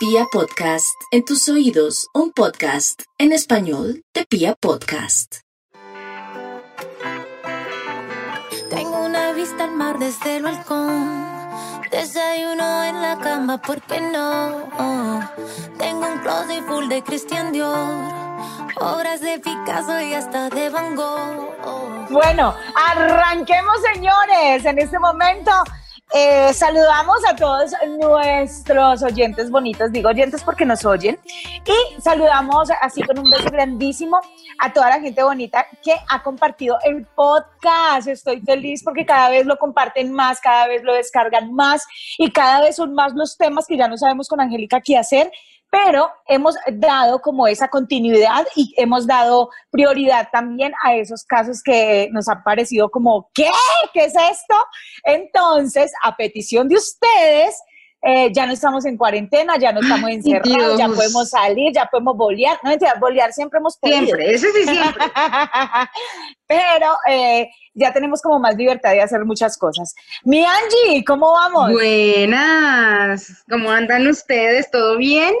[0.00, 5.40] Pia Podcast, en tus oídos, un podcast en español de Pia Podcast.
[8.70, 11.26] Tengo una vista al mar desde el balcón.
[11.90, 15.28] Desayuno en la cama, ¿por qué no?
[15.76, 17.76] Tengo un closet full de Christian Dior.
[18.76, 22.08] Obras de Picasso y hasta de Van Gogh.
[22.08, 24.64] Bueno, arranquemos, señores.
[24.64, 25.52] En este momento
[26.12, 31.18] eh, saludamos a todos nuestros oyentes bonitos, digo oyentes porque nos oyen,
[31.64, 34.20] y saludamos así con un beso grandísimo
[34.58, 38.08] a toda la gente bonita que ha compartido el podcast.
[38.08, 41.86] Estoy feliz porque cada vez lo comparten más, cada vez lo descargan más
[42.18, 45.30] y cada vez son más los temas que ya no sabemos con Angélica qué hacer
[45.70, 52.08] pero hemos dado como esa continuidad y hemos dado prioridad también a esos casos que
[52.12, 53.50] nos han parecido como, ¿qué?
[53.92, 54.56] ¿Qué es esto?
[55.04, 57.56] Entonces, a petición de ustedes,
[58.02, 62.16] eh, ya no estamos en cuarentena, ya no estamos encerrados, ya podemos salir, ya podemos
[62.16, 62.58] bolear.
[62.62, 63.98] No mentira, bolear siempre hemos podido.
[63.98, 65.04] Siempre, ese sí siempre.
[66.46, 69.94] Pero eh, ya tenemos como más libertad de hacer muchas cosas.
[70.24, 71.72] Mi Angie, ¿cómo vamos?
[71.72, 74.70] Buenas, ¿cómo andan ustedes?
[74.70, 75.34] ¿Todo bien?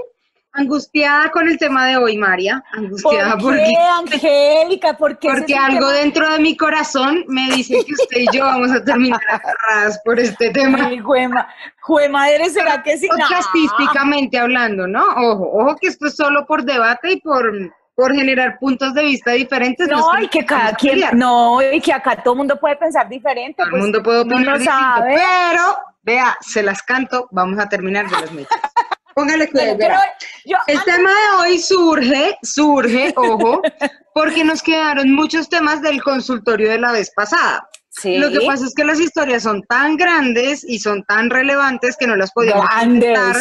[0.52, 2.62] Angustiada con el tema de hoy, María.
[2.72, 4.96] Angustiada ¿Por qué, porque, Angélica?
[4.96, 8.72] ¿Por qué porque algo dentro de mi corazón me dice que usted y yo vamos
[8.72, 10.86] a terminar agarradas por este tema.
[10.86, 11.48] Ay, juema,
[12.10, 13.06] madre, ¿será que sí?
[13.06, 15.04] Podcastísticamente hablando, ¿no?
[15.04, 17.52] Ojo, ojo que esto es solo por debate y por,
[17.94, 19.86] por generar puntos de vista diferentes.
[19.86, 23.54] No, y que cada quien, no, y que acá todo el mundo puede pensar diferente.
[23.56, 25.14] Todo el pues, mundo puede opinar distinto, sabe.
[25.14, 28.60] pero, vea, se las canto, vamos a terminar de las metas.
[29.14, 29.78] Póngale cuidado.
[30.66, 33.62] el tema de hoy surge, surge, ojo,
[34.14, 37.68] porque nos quedaron muchos temas del consultorio de la vez pasada.
[38.04, 42.06] Lo que pasa es que las historias son tan grandes y son tan relevantes que
[42.06, 43.36] no las podíamos contar,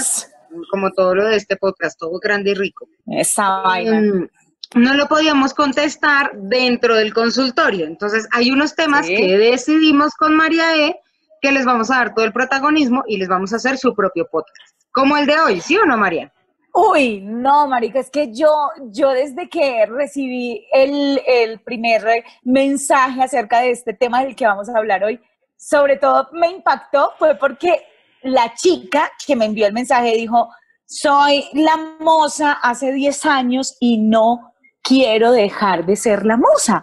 [0.72, 2.88] como todo lo de este podcast, todo grande y rico.
[3.06, 4.02] Esa vaina.
[4.02, 4.28] Mm,
[4.76, 7.86] no lo podíamos contestar dentro del consultorio.
[7.86, 10.99] Entonces, hay unos temas que decidimos con María E
[11.42, 14.27] que les vamos a dar todo el protagonismo y les vamos a hacer su propio
[14.30, 14.79] podcast.
[14.92, 16.32] Como el de hoy, ¿sí o no, María?
[16.73, 18.52] Uy, no, marica, es que yo,
[18.92, 24.70] yo desde que recibí el, el primer mensaje acerca de este tema del que vamos
[24.70, 25.20] a hablar hoy,
[25.58, 27.86] sobre todo me impactó fue porque
[28.22, 30.49] la chica que me envió el mensaje dijo,
[30.86, 36.82] soy la moza hace 10 años y no quiero dejar de ser la moza.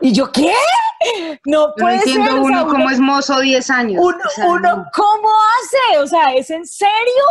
[0.00, 0.54] Y yo, ¿qué?
[1.44, 4.02] No puede no entiendo uno cómo es mozo 10 años.
[4.02, 5.98] Uno, ¿cómo hace?
[5.98, 7.24] O sea, ¿es en serio?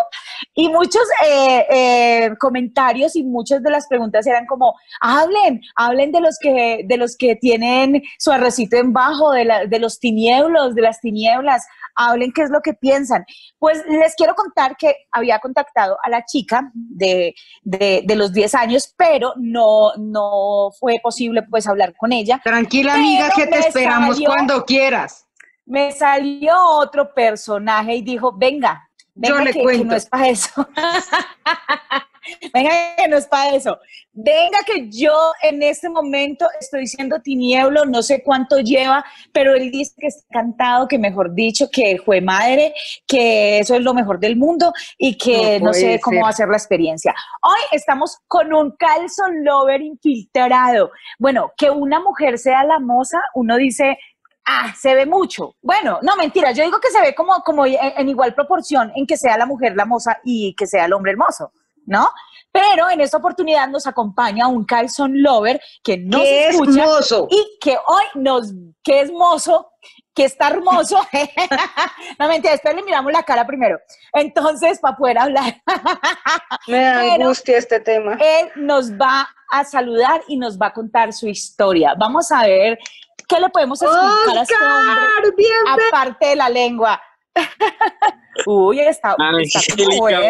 [0.53, 6.21] Y muchos eh, eh, comentarios y muchas de las preguntas eran como, hablen, hablen de
[6.21, 10.75] los que, de los que tienen su arrecito en bajo, de, la, de los tinieblos,
[10.75, 11.65] de las tinieblas,
[11.97, 13.25] hablen qué es lo que piensan.
[13.59, 18.93] Pues les quiero contar que había contactado a la chica de, de, los 10 años,
[18.97, 22.39] pero no, no fue posible pues hablar con ella.
[22.43, 25.27] Tranquila amiga, que te esperamos cuando quieras.
[25.65, 28.86] Me salió otro personaje y dijo, venga,
[29.17, 29.83] venga Yo le que, cuento.
[29.83, 30.67] que no es para eso.
[32.53, 33.79] Venga, que no es para eso.
[34.13, 35.13] Venga, que yo
[35.43, 40.25] en este momento estoy siendo tinieblo, no sé cuánto lleva, pero él dice que está
[40.31, 42.73] encantado, que mejor dicho, que fue madre,
[43.05, 46.49] que eso es lo mejor del mundo y que no, sé cómo va a ser
[46.49, 47.13] la experiencia.
[47.43, 50.91] Hoy estamos con un calzón lover infiltrado.
[51.19, 53.99] Bueno, que una mujer sea la moza, uno dice,
[54.47, 55.55] ah, se ve mucho.
[55.61, 59.17] Bueno, no, mentira, yo digo que se ve como, como en, igual proporción en que
[59.17, 61.51] sea la mujer la moza y que sea el hombre hermoso.
[61.87, 62.11] ¿no?
[62.51, 67.27] Pero en esta oportunidad nos acompaña un calzón lover que nos ¿Qué escucha es mozo?
[67.29, 68.51] y que hoy nos,
[68.83, 69.71] que es mozo,
[70.13, 70.99] que está hermoso.
[72.19, 73.79] no mentira, después le miramos la cara primero.
[74.13, 75.61] Entonces, para poder hablar.
[76.67, 78.17] Me da Pero angustia este tema.
[78.19, 81.93] Él nos va a saludar y nos va a contar su historia.
[81.97, 82.79] Vamos a ver
[83.27, 85.87] qué le podemos explicar a este hombre, bienvenido.
[85.89, 87.01] aparte de la lengua.
[88.45, 90.21] Uy, está, está bueno.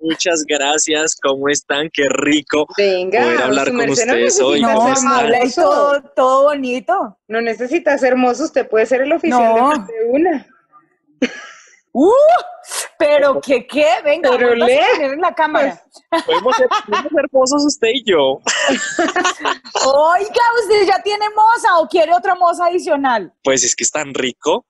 [0.00, 1.88] Muchas gracias, ¿cómo están?
[1.92, 4.60] Qué rico Venga, poder hablar con merced no ustedes hoy.
[4.60, 7.16] No, habla todo, todo bonito.
[7.28, 9.70] No necesita ser hermoso, usted puede ser el oficial No.
[9.86, 10.46] de una.
[11.92, 12.12] ¡Uh!
[12.98, 15.82] Pero que qué, venga, Pero a poner en la cámara.
[16.24, 18.38] Podemos ser, podemos ser hermosos usted y yo.
[19.86, 23.32] Oiga, ¿usted ya tiene moza o quiere otra moza adicional?
[23.42, 24.66] Pues es que es tan rico.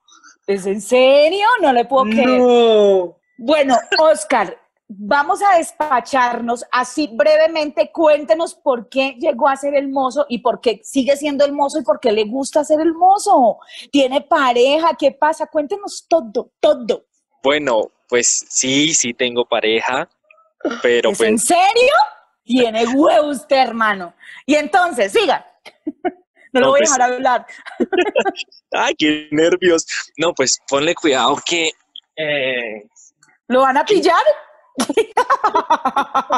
[0.47, 1.47] ¿Es en serio?
[1.61, 2.41] No le puedo creer.
[2.41, 3.17] No.
[3.37, 4.59] Bueno, Oscar,
[4.89, 7.91] vamos a despacharnos así brevemente.
[7.93, 11.79] Cuéntenos por qué llegó a ser el mozo y por qué sigue siendo el mozo
[11.79, 13.59] y por qué le gusta ser el mozo.
[13.91, 14.95] ¿Tiene pareja?
[14.99, 15.47] ¿Qué pasa?
[15.47, 17.05] Cuéntenos todo, todo.
[17.43, 20.09] Bueno, pues sí, sí tengo pareja,
[20.83, 21.29] pero ¿Es pues...
[21.31, 21.93] ¿En serio?
[22.45, 24.15] Tiene huevo usted, hermano.
[24.47, 25.47] Y entonces, siga.
[26.53, 27.47] No, lo voy pues- a dejar hablar.
[28.73, 29.87] Ay, qué nervios.
[30.19, 31.71] No, pues ponle cuidado que...
[32.17, 32.87] eh,
[33.49, 34.23] ¿Lo van a pillar?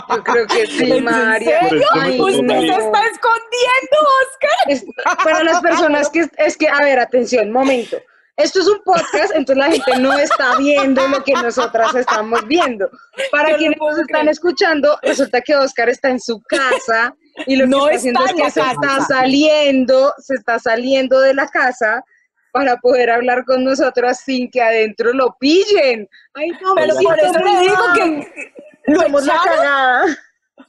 [0.08, 1.60] Yo creo que sí, ¿En María.
[1.68, 1.86] serio?
[1.94, 2.60] Ay, Usted no.
[2.60, 4.68] se está escondiendo, Oscar.
[4.68, 4.84] Es-
[5.22, 7.98] para las personas que es que, a ver, atención, momento.
[8.36, 12.90] Esto es un podcast, entonces la gente no está viendo lo que nosotras estamos viendo.
[13.30, 14.28] Para Yo quienes nos están creer.
[14.30, 17.14] escuchando, resulta que Oscar está en su casa
[17.46, 20.58] y lo No que está haciendo está es en que se está saliendo, se está
[20.58, 22.04] saliendo de la casa
[22.50, 26.08] para poder hablar con nosotros sin que adentro lo pillen.
[26.34, 28.52] Ay, no, Pero por eso le digo que
[28.86, 30.04] lo somos la cagada.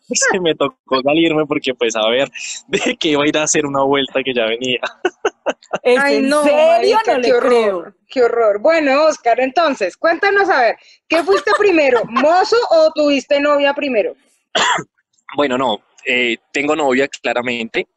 [0.32, 2.30] se me tocó salirme porque pues a ver,
[2.68, 4.80] de que iba a ir a hacer una vuelta que ya venía.
[5.84, 6.96] ¿Es Ay, en no, serio?
[6.98, 7.50] marica, no qué le horror,
[7.84, 7.96] creo.
[8.08, 8.60] qué horror.
[8.60, 10.76] Bueno, Oscar, entonces, cuéntanos a ver,
[11.08, 14.16] ¿qué fuiste primero, mozo o tuviste novia primero?
[15.36, 17.88] Bueno, no, eh, tengo novia claramente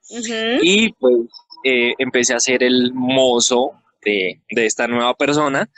[0.61, 1.15] y pues
[1.63, 5.69] eh, empecé a ser el mozo de, de esta nueva persona.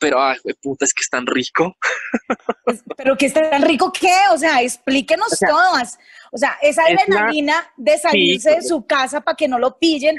[0.00, 1.76] Pero, ay, güey, puta, es que es tan rico.
[2.64, 5.98] Pues, Pero que está tan rico qué, o sea, explíquenos O sea, todas.
[6.32, 8.68] O sea, esa es la- adrenalina de salirse de Sí.
[8.68, 10.16] su casa para que no lo pillen,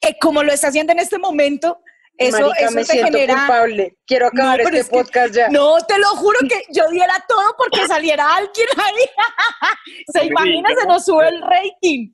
[0.00, 1.80] eh, como lo está haciendo en este momento,
[2.16, 3.34] eso, Marica, eso me te siento genera.
[3.34, 3.96] culpable.
[4.06, 5.48] Quiero acabar No, este es que- podcast ya.
[5.50, 9.04] No, te lo juro que yo diera todo porque saliera alguien ahí.
[10.12, 10.80] Se imagina, ¿no?
[10.80, 12.10] se nos sube el rating.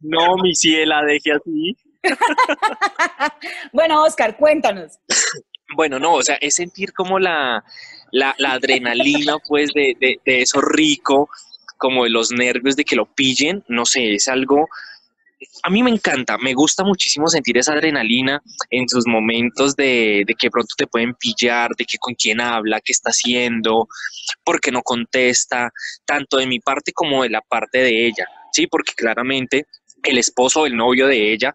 [0.00, 1.76] No, mi ciela, deje así.
[3.72, 4.98] Bueno, Oscar, cuéntanos.
[5.74, 7.64] Bueno, no, o sea, es sentir como la,
[8.10, 11.28] la, adrenalina, pues, de, de, eso rico,
[11.76, 14.68] como de los nervios de que lo pillen, no sé, es algo,
[15.62, 20.34] a mí me encanta, me gusta muchísimo sentir esa adrenalina en sus momentos de, de
[20.34, 23.88] que pronto te pueden pillar, de que con quién habla, qué está haciendo,
[24.44, 25.70] por qué no contesta,
[26.04, 28.66] tanto de mi parte como de la parte de ella, ¿sí?
[28.66, 29.66] Porque claramente
[30.02, 31.52] el esposo el novio de ella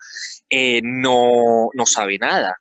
[0.50, 2.58] eh, no, no sabe nada.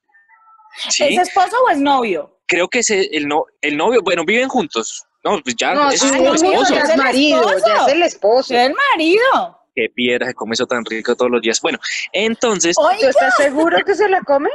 [0.90, 1.04] ¿Sí?
[1.04, 2.28] ¿Es esposo o es novio?
[2.46, 5.04] creo que ese, el, no, el novio, bueno, viven juntos.
[5.24, 6.74] No, pues ya, No, es no, no, esposo.
[6.74, 7.86] ya ¿Es es el marido, ya esposo?
[7.86, 8.54] es el esposo.
[8.54, 9.58] Es el marido.
[9.74, 11.60] Qué piedra, se come eso tan rico todos los días.
[11.62, 11.78] Bueno,
[12.12, 14.50] entonces, ¿Tú Oiga, estás seguro que se la come?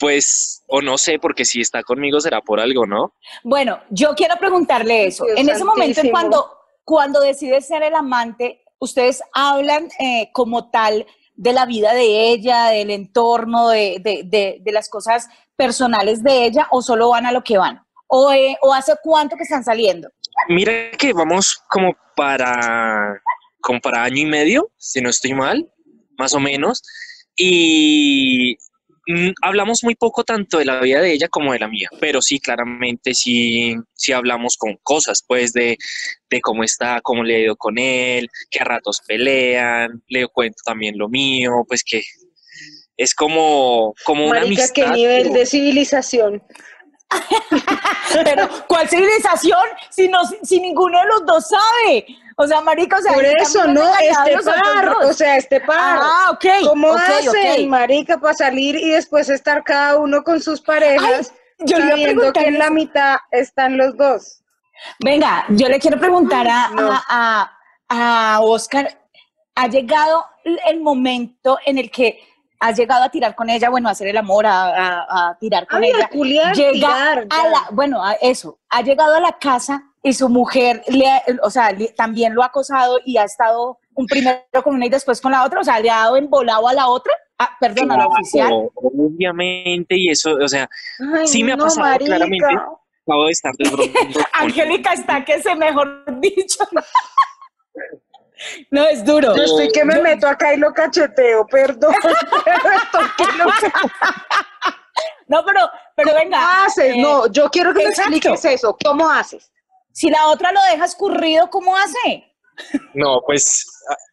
[0.00, 3.14] pues, o no sé, porque si está conmigo será por algo, ¿no?
[3.44, 5.24] Bueno, yo quiero preguntarle eso.
[5.26, 6.12] Dios en ese momento, en santísimo.
[6.12, 12.30] cuando, cuando decides ser el amante, ¿ustedes hablan eh, como tal de la vida de
[12.30, 17.32] ella, del entorno, de, de- de- las cosas personales de ella, o solo van a
[17.32, 17.82] lo que van?
[18.06, 20.08] ¿O, eh, o hace cuánto que están saliendo?
[20.48, 23.20] Mira que vamos como para,
[23.60, 25.70] como para año y medio, si no estoy mal,
[26.18, 26.82] más o menos.
[27.36, 28.56] Y
[29.42, 32.38] hablamos muy poco tanto de la vida de ella como de la mía, pero sí,
[32.38, 35.76] claramente sí, sí hablamos con cosas, pues, de,
[36.30, 40.62] de cómo está, cómo le ha ido con él, que a ratos pelean, le cuento
[40.64, 42.02] también lo mío, pues que
[42.96, 44.74] es como, como una Marica, amistad.
[44.74, 46.42] qué nivel pero- de civilización.
[48.24, 52.06] Pero, ¿cuál civilización si, no, si ninguno de los dos sabe?
[52.36, 53.12] O sea, marica, o sea...
[53.12, 55.98] Por eso, no, este par, o sea, este par.
[56.02, 56.44] Ah, ok.
[56.66, 61.78] ¿Cómo ok, hacen, marica, para salir y después estar cada uno con sus parejas, yo
[61.78, 64.42] le iba a sabiendo que en la mitad están los dos?
[65.04, 66.90] Venga, yo le quiero preguntar a, No.
[66.90, 68.98] a, a- a Oscar,
[69.54, 70.24] ¿ha llegado
[70.66, 72.18] el momento en el que
[72.64, 75.66] has llegado a tirar con ella, bueno, a hacer el amor, a, a- a tirar
[75.66, 76.04] con Ay, ella?
[76.04, 80.12] a culiar, Llega tirar, a la, bueno, a eso, ha llegado a la casa y
[80.12, 84.06] su mujer, le, ha- o sea, le- también lo ha acosado y ha estado un
[84.06, 86.72] primero con una y después con la otra, o sea, le ha dado embolado a
[86.72, 88.52] la otra, ah, perdón, a la oficial.
[88.74, 90.68] Obviamente, y eso, o sea,
[91.14, 92.06] Ay, Sí me ha pasado, marica.
[92.16, 92.46] claramente.
[93.04, 96.64] acabo de estar con- Angélica está que se mejor dicho.
[98.70, 99.36] No, es duro.
[99.36, 101.94] Yo estoy que me meto acá y lo cacheteo, perdón.
[105.28, 105.60] No, pero,
[105.96, 106.38] pero venga.
[106.38, 106.94] ¿Cómo haces?
[106.94, 108.12] eh, no, yo quiero que me exacto.
[108.14, 108.76] expliques eso.
[108.84, 109.50] ¿Cómo haces?
[109.92, 112.24] Si la otra lo deja escurrido, ¿cómo hace?
[112.92, 113.66] No, pues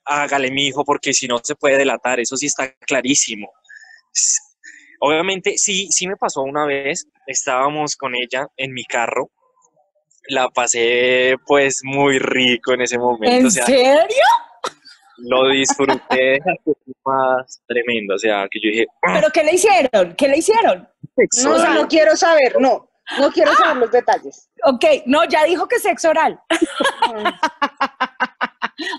[0.05, 3.51] há- hágale, mi hijo, porque si no se puede delatar, eso sí está clarísimo.
[5.01, 9.29] Obviamente, sí, sí me pasó una vez, estábamos con ella en mi carro,
[10.29, 14.03] la pasé pues muy rico en ese momento, ¿En o sea, serio?
[15.17, 16.39] lo disfruté
[17.05, 20.15] más tremendo, o sea, que yo dije, "Ah, ¿Pero qué le hicieron?
[20.15, 20.87] ¿Qué le hicieron?
[21.15, 21.75] sexo No, oral".
[21.75, 22.85] no quiero saber, no.
[23.19, 24.49] No quiero saber los detalles.
[24.63, 26.39] Ok, no, ya dijo que sexo oral.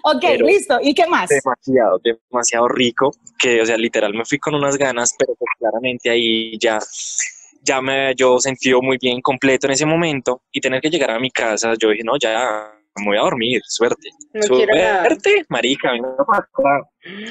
[0.03, 0.79] ok, Pero- listo.
[0.83, 1.29] ¿Y qué más?
[1.29, 6.11] demasiado, demasiado rico, que, o sea, literal me fui con unas ganas, pero pues claramente
[6.11, 6.79] ahí ya
[7.62, 11.19] ya me yo sentido muy bien completo en ese momento y tener que llegar a
[11.19, 14.09] mi casa, yo dije, no, ya me voy a dormir, suerte.
[14.47, 15.90] suerte, marica,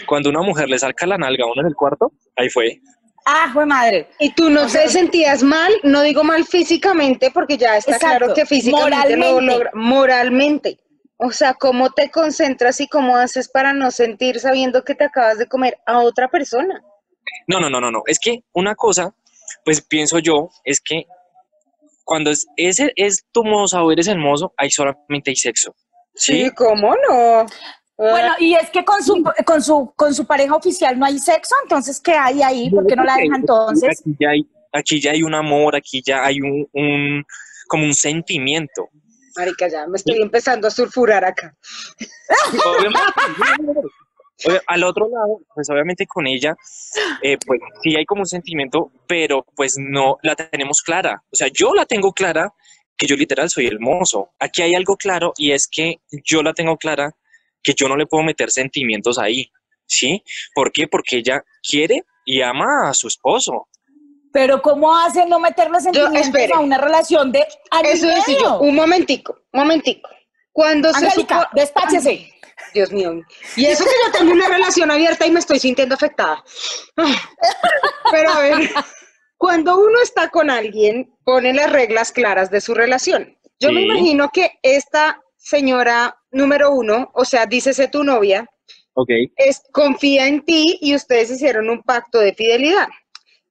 [0.05, 2.79] Cuando una mujer le saca la nalga a uno en el cuarto, ahí fue.
[3.25, 4.07] Ah, fue madre.
[4.19, 8.45] Y tú no te sentías mal, no digo mal físicamente, porque ya está claro que
[8.45, 9.27] físicamente moralmente.
[9.27, 10.79] lo logra, moralmente.
[11.17, 15.37] O sea, ¿cómo te concentras y cómo haces para no sentir sabiendo que te acabas
[15.37, 16.81] de comer a otra persona?
[17.45, 18.03] No, no, no, no, no.
[18.07, 19.13] Es que una cosa,
[19.65, 21.05] pues pienso yo, es que
[22.03, 25.75] cuando es, ese es tu mozo o eres hermoso, ahí solamente hay sexo.
[26.15, 27.45] Sí, ¿cómo no?
[27.97, 31.53] Bueno, y es que con su, con su, con su pareja oficial no hay sexo,
[31.63, 32.69] entonces ¿qué hay ahí?
[32.69, 33.99] ¿Por qué no la dejan entonces?
[33.99, 37.25] Aquí ya hay, aquí ya hay un amor, aquí ya hay un, un
[37.67, 38.87] como un sentimiento.
[39.37, 41.53] Marica, ya me estoy empezando a sulfurar acá.
[44.67, 46.55] al otro lado, pues obviamente con ella,
[47.21, 51.23] eh, pues sí hay como un sentimiento, pero pues no la tenemos clara.
[51.31, 52.53] O sea, yo la tengo clara
[52.97, 54.31] que yo literal soy hermoso.
[54.39, 57.15] Aquí hay algo claro y es que yo la tengo clara
[57.63, 59.51] que yo no le puedo meter sentimientos ahí.
[59.85, 60.23] ¿Sí?
[60.53, 60.87] ¿Por qué?
[60.87, 63.67] Porque ella quiere y ama a su esposo.
[64.31, 67.39] Pero ¿cómo hace no meterle sentimientos a una relación de
[67.85, 68.23] Eso es
[68.59, 70.07] Un momentico, momentico.
[70.51, 71.07] Cuando se
[71.53, 72.38] despáchese.
[72.73, 73.21] Dios mío.
[73.55, 76.43] Y eso que yo tengo una relación abierta y me estoy sintiendo afectada.
[78.11, 78.69] Pero a ver,
[79.37, 83.37] cuando uno está con alguien, pone las reglas claras de su relación.
[83.59, 88.49] Yo me imagino que esta señora número uno, o sea, dícese tu novia,
[88.93, 89.31] okay.
[89.35, 92.87] es, confía en ti y ustedes hicieron un pacto de fidelidad.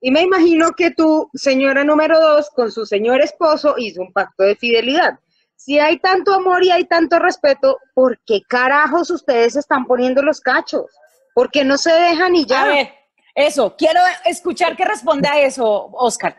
[0.01, 4.45] Y me imagino que tu señora número dos, con su señor esposo, hizo un pacto
[4.45, 5.19] de fidelidad.
[5.59, 10.41] Si hay tanto amor y hay tanto respeto, ¿por qué carajos ustedes están poniendo los
[10.41, 10.87] cachos?
[11.35, 12.63] ¿Por qué no se dejan y ya?
[12.63, 12.95] A ver,
[13.35, 16.37] eso, quiero escuchar que responda a eso, Oscar.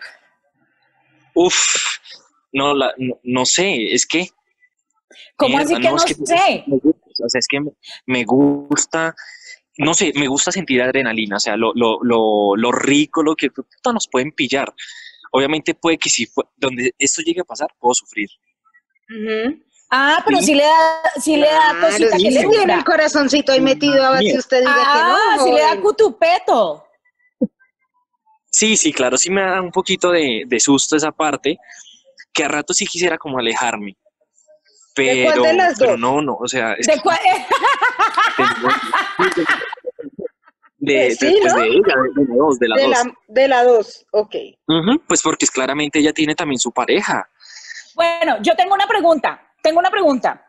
[1.36, 1.76] Uf,
[2.54, 2.74] no,
[3.24, 4.30] no, sé, es que...
[5.36, 6.64] ¿Cómo así que no, sé?
[6.68, 7.60] o sea, es que
[8.06, 9.14] me gusta
[9.80, 13.50] no sé, me gusta sentir adrenalina, o sea, lo, lo, lo, lo rico, lo que
[13.86, 14.74] nos pueden pillar.
[15.32, 18.30] Obviamente puede que si fue, donde esto llegue a pasar, puedo sufrir.
[19.92, 23.62] Ah, pero si le da, si le da cosita que le tiene el corazoncito ahí
[23.62, 25.16] metido a ver si usted diga que no.
[25.16, 26.86] Ah, si le da cutupeto.
[28.52, 31.58] Sí, sí, claro, sí me da un poquito de, de susto esa parte,
[32.34, 33.96] que a rato sí quisiera como alejarme.
[34.96, 36.76] Pero, ¿De las pero no, no, o sea...
[36.76, 37.18] ¿De cuál?
[40.78, 43.08] de, sí, de, de, ella, de, la dos, de la dos.
[43.28, 44.36] de la dos, ok.
[45.08, 47.30] pues porque es claramente ella tiene también su pareja.
[48.00, 50.42] Bueno, yo tengo una pregunta, tengo una pregunta.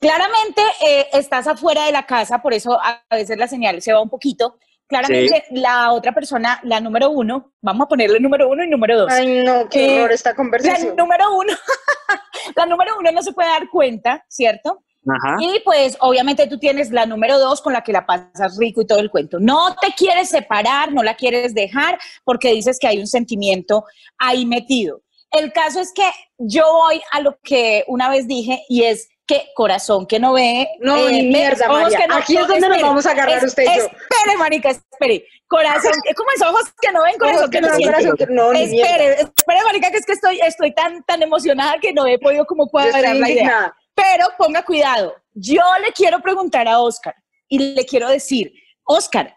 [0.00, 4.02] Claramente eh, estás afuera de la casa, por eso a veces la señal se va
[4.02, 4.58] un poquito.
[4.88, 9.12] Claramente la otra persona, la número uno, vamos a ponerle número uno y número dos.
[9.12, 10.88] Ay, no, qué eh, horror esta conversación.
[10.96, 11.52] La número uno,
[12.56, 14.82] la número uno no se puede dar cuenta, ¿cierto?
[15.08, 15.36] Ajá.
[15.38, 18.86] Y pues obviamente tú tienes la número dos con la que la pasas rico y
[18.86, 19.38] todo el cuento.
[19.38, 23.84] No te quieres separar, no la quieres dejar porque dices que hay un sentimiento
[24.18, 25.02] ahí metido.
[25.38, 29.48] El caso es que yo voy a lo que una vez dije y es que
[29.54, 30.68] corazón que no ve.
[30.80, 32.06] No, eh, ni mierda, María.
[32.10, 33.72] Aquí es donde nos vamos a agarrar usted y yo.
[33.72, 35.26] Espere, marica, espere.
[35.48, 39.20] Corazón, ¿cómo es ojos que no ven, corazón que, no, no corazón que no, Espere,
[39.20, 42.68] espere, marica, que es que estoy, estoy tan, tan emocionada que no he podido como
[42.68, 43.74] cuadrar la idea.
[43.94, 45.14] Pero ponga cuidado.
[45.34, 47.14] Yo le quiero preguntar a Oscar
[47.48, 48.52] y le quiero decir,
[48.84, 49.35] Oscar,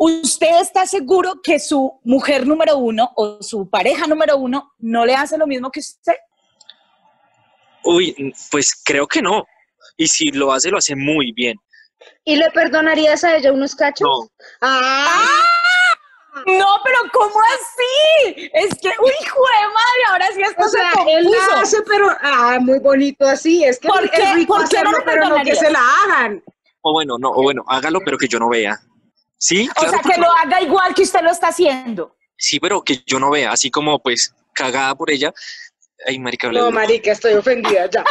[0.00, 5.16] ¿Usted está seguro que su mujer número uno o su pareja número uno no le
[5.16, 6.14] hace lo mismo que usted?
[7.82, 9.44] Uy, pues creo que no.
[9.96, 11.56] Y si lo hace, lo hace muy bien.
[12.24, 14.08] ¿Y le perdonarías a ella unos cachos?
[14.08, 14.28] No.
[14.60, 15.26] ¡Ah!
[16.46, 18.50] No, pero ¿cómo así?
[18.52, 22.08] Es que, uy, hijo de madre, ahora sí esto o sea, él la hace, pero,
[22.22, 23.64] ah, muy bonito así.
[23.64, 24.22] Es que ¿Por qué?
[24.22, 26.40] es rico ¿Por qué hacerlo, no pero no que se la hagan.
[26.82, 28.78] O bueno, no, o bueno, hágalo, pero que yo no vea.
[29.38, 32.16] Sí, O sea, que lo haga igual que usted lo está haciendo.
[32.36, 35.32] Sí, pero que yo no vea, así como pues cagada por ella.
[36.06, 38.04] Ay, marica, No, marica, estoy ofendida ya.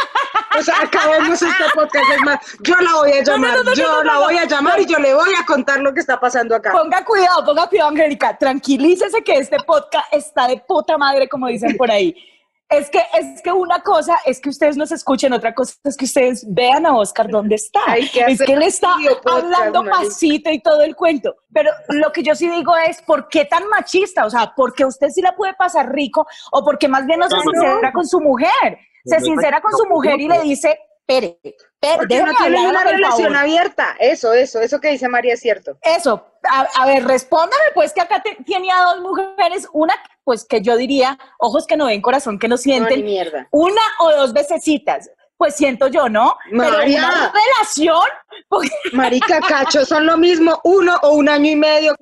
[0.58, 2.04] O sea, acabemos este podcast.
[2.10, 5.14] Es más, yo la voy a llamar, yo la voy a llamar y yo le
[5.14, 6.72] voy a contar lo que está pasando acá.
[6.72, 8.36] Ponga cuidado, ponga cuidado, Angélica.
[8.36, 12.14] Tranquilícese que este podcast está de puta madre, como dicen por ahí.
[12.70, 16.04] Es que, es que una cosa es que ustedes nos escuchen, otra cosa es que
[16.04, 17.80] ustedes vean a Oscar dónde está.
[17.96, 18.94] es que él está
[19.24, 21.34] hablando pasito y todo el cuento.
[21.52, 24.26] Pero lo que yo sí digo es, ¿por qué tan machista?
[24.26, 26.26] O sea, ¿por qué usted sí la puede pasar rico?
[26.52, 28.78] ¿O porque más bien no se sincera con su mujer?
[29.04, 31.38] Se sincera con su mujer y le dice, Pere,
[31.80, 33.96] Porque no tienen una relación abierta.
[33.98, 35.78] Eso, eso, eso que dice María es cierto.
[35.80, 41.18] Eso, a, ver, respóndame, pues que acá tenía dos mujeres, una, pues que yo diría,
[41.38, 43.02] ojos que no ven, corazón que no sienten.
[43.06, 43.48] mierda.
[43.52, 46.36] Una o dos vecesitas pues siento yo, ¿no?
[46.50, 48.08] María, Pero una relación.
[48.92, 51.94] Marica, cacho, son lo mismo, uno o un año y medio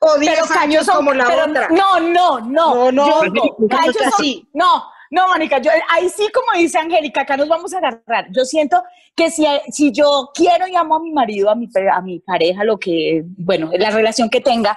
[0.00, 1.68] o diez años como la otra.
[1.70, 2.90] No, no, no.
[2.90, 4.48] No, no, yo, sí.
[4.52, 8.26] No, no, Mónica, yo, ahí sí, como dice Angélica, acá nos vamos a agarrar.
[8.30, 8.82] Yo siento
[9.14, 12.64] que si, si yo quiero y amo a mi marido, a mi, a mi pareja,
[12.64, 14.76] lo que, bueno, la relación que tenga,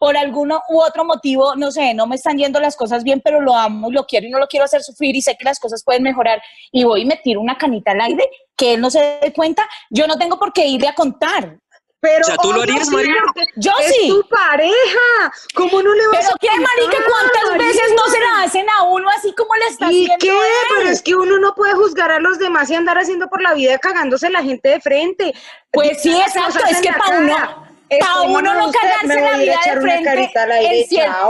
[0.00, 3.38] por alguno u otro motivo, no sé, no me están yendo las cosas bien, pero
[3.38, 5.84] lo amo, lo quiero y no lo quiero hacer sufrir y sé que las cosas
[5.84, 6.40] pueden mejorar
[6.72, 10.06] y voy y me una canita al aire que él no se dé cuenta, yo
[10.06, 11.58] no tengo por qué irle a contar.
[12.00, 13.14] Pero o tú lo harías, María.
[13.56, 14.08] Yo es sí.
[14.08, 15.32] tu pareja.
[15.54, 17.04] ¿Cómo no le vas ¿Pero qué, marica?
[17.06, 20.40] ¿Cuántas veces no se la hacen a uno así como le está ¿Y haciendo qué?
[20.76, 23.52] Pero es que uno no puede juzgar a los demás y andar haciendo por la
[23.52, 25.34] vida cagándose la gente de frente.
[25.70, 26.64] Pues sí, exacto.
[26.70, 30.30] Es que para uno para uno no cagarse la vida de frente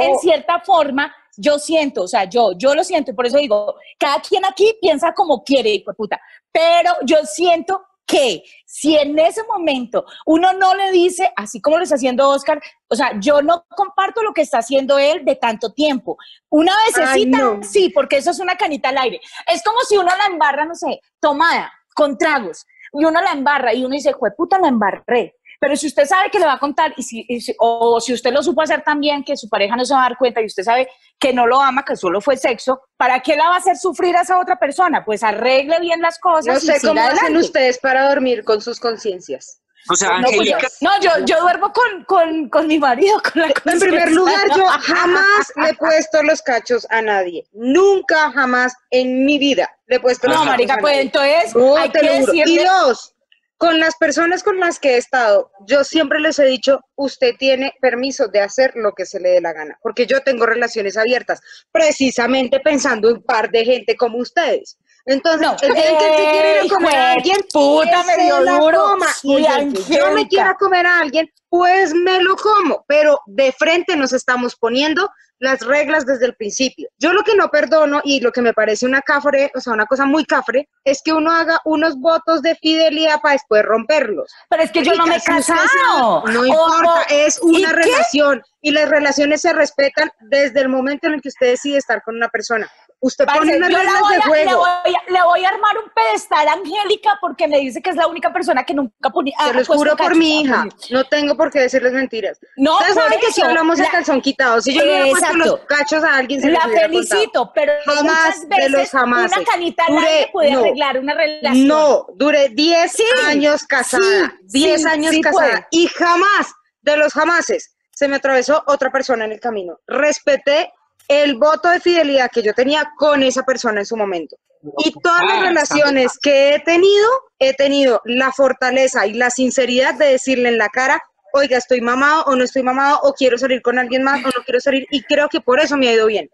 [0.01, 3.77] en, cierta forma, yo siento, o sea, yo, yo lo siento, y por eso digo,
[3.99, 6.21] cada quien aquí piensa como quiere, hijo puta,
[6.53, 11.85] pero yo siento que si en ese momento uno no le dice, así como lo
[11.85, 15.73] está haciendo Oscar, o sea, yo no comparto lo que está haciendo él de tanto
[15.73, 16.17] tiempo.
[16.49, 19.21] Una vececita, sí, porque eso es una canita al aire.
[19.47, 23.73] Es como si uno la embarra, no sé, tomada, con tragos, y uno la embarra
[23.73, 25.37] y uno dice, puta, la embarré.
[25.61, 27.27] Pero si usted sabe que le va a contar, y si,
[27.59, 30.17] o si usted lo supo hacer también, que su pareja no se va a dar
[30.17, 30.89] cuenta y usted sabe
[31.19, 34.17] que no lo ama, que solo fue sexo, ¿para qué la va a hacer sufrir
[34.17, 35.05] a esa otra persona?
[35.05, 36.55] Pues arregle bien las cosas.
[36.55, 39.61] No sé cómo hacen ustedes para dormir con sus conciencias.
[39.89, 40.69] O sea, pues, Angélica.
[40.81, 44.65] No, yo, yo duermo con, con, con, mi marido, con la En primer lugar, yo
[44.65, 47.47] jamás le he puesto los cachos a nadie.
[47.53, 50.47] Nunca, jamás en mi vida le he puesto los cachos.
[50.47, 52.45] No, marica, pues entonces hay que decirle...
[52.47, 53.15] Y dos,
[53.61, 57.75] con las personas con las que he estado, yo siempre les he dicho, usted tiene
[57.83, 61.43] permiso de hacer lo que se le dé la gana, porque yo tengo relaciones abiertas,
[61.71, 64.79] precisamente pensando en un par de gente como ustedes.
[65.05, 68.97] Entonces, el día que se quiere ir a comer a alguien, puta, me dio duro.
[69.25, 74.15] Y yo me quiera comer a alguien, pues me lo como, pero de frente nos
[74.15, 76.89] estamos poniendo las reglas desde el principio.
[76.99, 79.87] Yo lo que no perdono y lo que me parece una cafre, o sea, una
[79.87, 84.33] cosa muy cafre, es que uno haga unos votos de fidelidad para después romperlos.
[84.49, 86.25] Pero es que yo no me he casado.
[86.27, 91.23] No importa, es una relación y las relaciones se respetan desde el momento en el
[91.23, 92.71] que usted decide estar con una persona.
[93.03, 94.67] Usted pone unas reglas de juego.
[95.09, 98.31] Le voy, a, armar un pedestal a Angélica porque me dice que es la única
[98.31, 99.35] persona que nunca ponía.
[99.43, 100.67] Se lo juro por mi hija.
[100.91, 102.39] No tengo por qué decirles mentiras.
[102.57, 106.05] No, Ustedes saben que si hablamos de calzón quitado, si yo le puesto los cachos
[106.05, 109.33] a alguien, se La felicito, pero jamás de los jamás.
[109.35, 111.67] Una canita duré, puede arreglar una relación.
[111.67, 114.35] No, duré 10 años casada.
[114.43, 115.67] 10 años casada.
[115.71, 119.79] Y jamás de los jamases se me atravesó otra persona en el camino.
[119.87, 120.73] Respeté
[121.11, 124.37] el voto de fidelidad que yo tenía con esa persona en su momento.
[124.79, 127.09] Y todas las ah, relaciones que he tenido,
[127.41, 132.23] he tenido la fortaleza y la sinceridad de decirle en la cara, oiga, estoy mamado
[132.27, 135.03] o no estoy mamado, o quiero salir con alguien más o no quiero salir, y
[135.03, 136.31] creo que por eso me ha ido bien.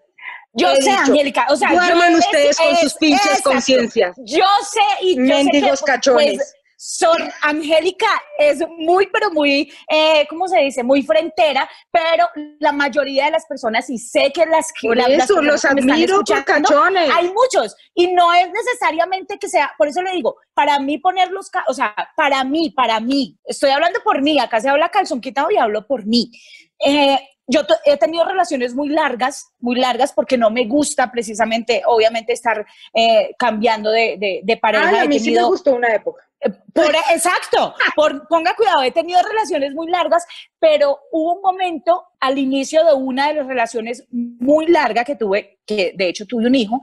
[0.53, 4.15] Yo sé, Angélica, o sea, duerman ustedes con sus pinches conciencias.
[4.25, 6.37] Yo sé y yo Mendigos sé que, cachones.
[6.37, 6.55] Pues,
[6.89, 8.07] son, Angélica
[8.39, 10.85] es muy, pero muy, eh, ¿cómo se dice?
[10.85, 12.29] Muy frentera, pero
[12.61, 14.87] la mayoría de las personas, y sé que las que...
[14.87, 17.11] Por eso, los admiro por cachones.
[17.13, 21.51] Hay muchos, y no es necesariamente que sea, por eso le digo, para mí ponerlos,
[21.67, 25.51] o sea, para mí, para mí, estoy hablando por mí, acá se habla calzón quitado
[25.51, 26.31] y hablo por mí.
[26.79, 27.19] Eh,
[27.49, 32.65] yo he tenido relaciones muy largas, muy largas, porque no me gusta precisamente, obviamente, estar
[32.95, 35.03] eh, cambiando de, de, pareja.
[35.03, 36.26] a mí sí me gustó una época.
[36.73, 40.25] Por, exacto, por, ponga cuidado, he tenido relaciones muy largas,
[40.59, 45.59] pero hubo un momento al inicio de una de las relaciones muy larga que tuve,
[45.67, 46.81] que de hecho tuve un hijo,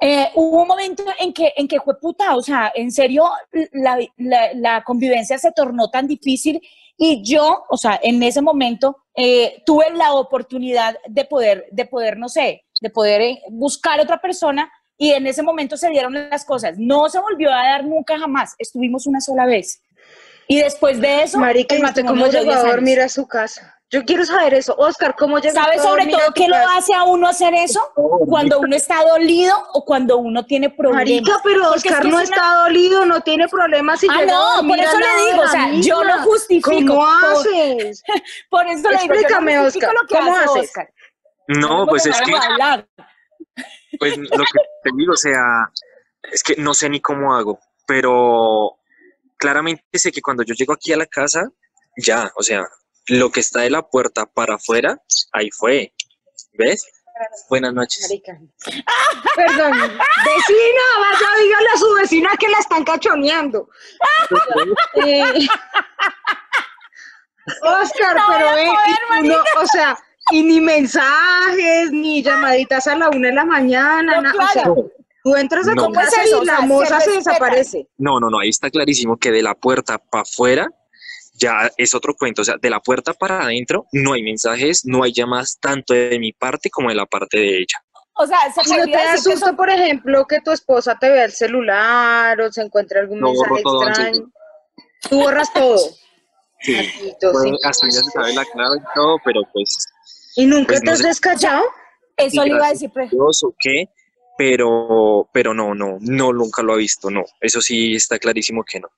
[0.00, 3.30] eh, hubo un momento en que, en que fue puta, o sea, en serio,
[3.72, 3.98] la,
[4.54, 6.60] la convivencia se tornó tan difícil
[6.96, 12.18] y yo, o sea, en ese momento eh, tuve la oportunidad de poder, de poder,
[12.18, 16.44] no sé, de poder eh, buscar otra persona y en ese momento se dieron las
[16.44, 16.74] cosas.
[16.78, 19.82] No se volvió a dar nunca jamás, estuvimos una sola vez.
[20.46, 23.74] Y después de eso, Marica, el ¿cómo llegó a dormir a su casa?
[23.90, 24.74] Yo quiero saber eso.
[24.76, 27.80] Oscar, ¿cómo llega ¿Sabes sobre todo qué lo hace a uno hacer eso?
[27.94, 31.04] Cuando uno está dolido o cuando uno tiene problemas.
[31.04, 34.02] Marica, pero Oscar no está dolido, no tiene problemas.
[34.02, 36.94] Y ah, no, por eso le digo, o sea, yo lo justifico.
[36.94, 38.02] ¿Cómo haces?
[38.50, 40.64] Por, eso le digo, Explícame, Oscar, ¿cómo haces?
[40.64, 40.92] Oscar.
[41.46, 42.32] No, pues es que...
[43.98, 45.70] Pues lo que te digo, o sea,
[46.22, 47.60] es que no sé ni cómo hago.
[47.86, 48.78] pero
[49.36, 51.50] claramente sé que cuando yo llego aquí a la casa,
[51.96, 52.66] ya, o sea,
[53.08, 54.98] lo que está de la puerta para afuera,
[55.32, 55.92] ahí fue.
[56.52, 56.86] ¿Ves?
[57.48, 58.08] Buenas noches.
[59.36, 63.68] Perdón, vecina, vaya, dígale a su vecina que la están cachoneando.
[65.06, 65.46] eh,
[67.62, 69.96] Oscar, pero eh, o sea,
[70.30, 74.64] y ni mensajes, ni llamaditas a la una de la mañana, o sea,
[75.22, 77.88] tú entras a tu casa y la moza se, desaparece.
[77.98, 80.68] No, no, no, ahí está clarísimo que de la puerta para afuera
[81.34, 85.02] ya es otro cuento, o sea, de la puerta para adentro no hay mensajes, no
[85.02, 87.84] hay llamadas tanto de mi parte como de la parte de ella.
[88.16, 92.40] O sea, se no te asusta, por ejemplo, que tu esposa te vea el celular
[92.40, 94.30] o se encuentre algún mensaje extraño.
[95.10, 95.76] Tú borras todo.
[96.64, 96.76] Sí,
[97.20, 99.86] pues, así ya se sabe la clave y todo, pero pues...
[100.36, 101.62] ¿Y nunca pues, te has descachado?
[102.16, 102.90] Eso le iba a decir.
[102.94, 103.88] ¿O qué?
[104.38, 107.24] Pero, pero no, no, no, nunca lo ha visto, no.
[107.40, 108.88] Eso sí está clarísimo que no.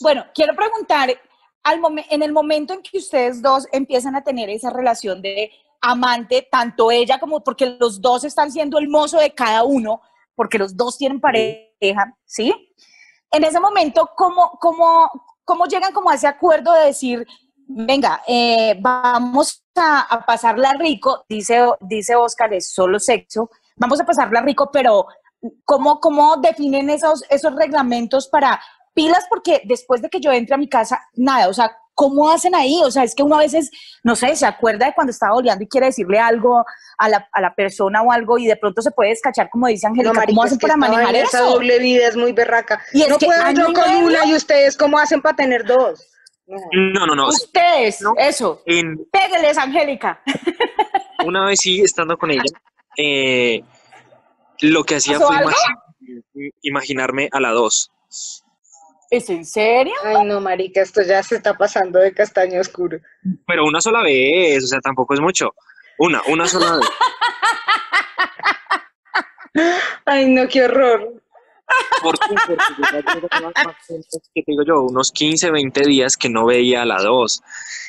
[0.00, 1.18] Bueno, quiero preguntar,
[1.62, 6.46] al en el momento en que ustedes dos empiezan a tener esa relación de amante,
[6.50, 10.00] tanto ella como porque los dos están siendo el mozo de cada uno,
[10.34, 12.54] porque los dos tienen pareja, ¿sí?
[13.30, 15.10] En ese momento, ¿cómo, cómo,
[15.46, 17.26] cómo llegan como a ese acuerdo de decir,
[17.68, 24.42] venga, eh, vamos a, pasarla rico, dice, dice Oscar, es solo sexo, vamos a pasarla
[24.42, 25.06] rico, pero
[25.64, 28.60] ¿cómo, cómo definen esos, esos reglamentos para
[28.92, 29.24] pilas?
[29.30, 32.80] Porque después de que yo entre a mi casa, nada, o sea, ¿cómo hacen ahí?
[32.84, 33.70] O sea, es que uno a veces,
[34.04, 36.64] no sé, se acuerda de cuando estaba oleando y quiere decirle algo
[36.98, 39.88] a la, a la persona o algo y de pronto se puede descachar, como dice
[39.88, 40.24] Angélica.
[40.26, 41.26] ¿Cómo hacen para manejar eso?
[41.26, 42.80] Esa doble vida es muy berraca.
[42.92, 46.06] Y no puedo yo con una y ustedes, ¿cómo hacen para tener dos?
[46.46, 47.28] No, no, no.
[47.28, 48.62] Ustedes, eso.
[48.66, 49.04] En...
[49.10, 50.22] Pégueles, Angélica.
[51.26, 52.42] Una vez sí, estando con ella,
[52.96, 53.64] eh,
[54.60, 55.38] lo que hacía fue
[56.62, 57.90] imaginarme a la dos.
[59.10, 59.94] ¿Es en serio?
[60.04, 62.98] Ay, no, marica, esto ya se está pasando de castaño oscuro.
[63.46, 65.54] Pero una sola vez, o sea, tampoco es mucho.
[65.98, 66.88] Una, una sola vez.
[70.04, 71.22] Ay, no, qué horror.
[72.02, 72.34] ¿Por qué?
[74.46, 77.42] digo yo, unos 15, 20 días que no veía a la dos.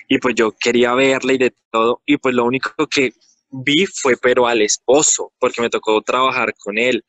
[0.08, 2.02] Y pues yo quería verla y de todo.
[2.06, 3.14] Y pues lo único que
[3.50, 7.04] vi fue pero al esposo, porque me tocó trabajar con él.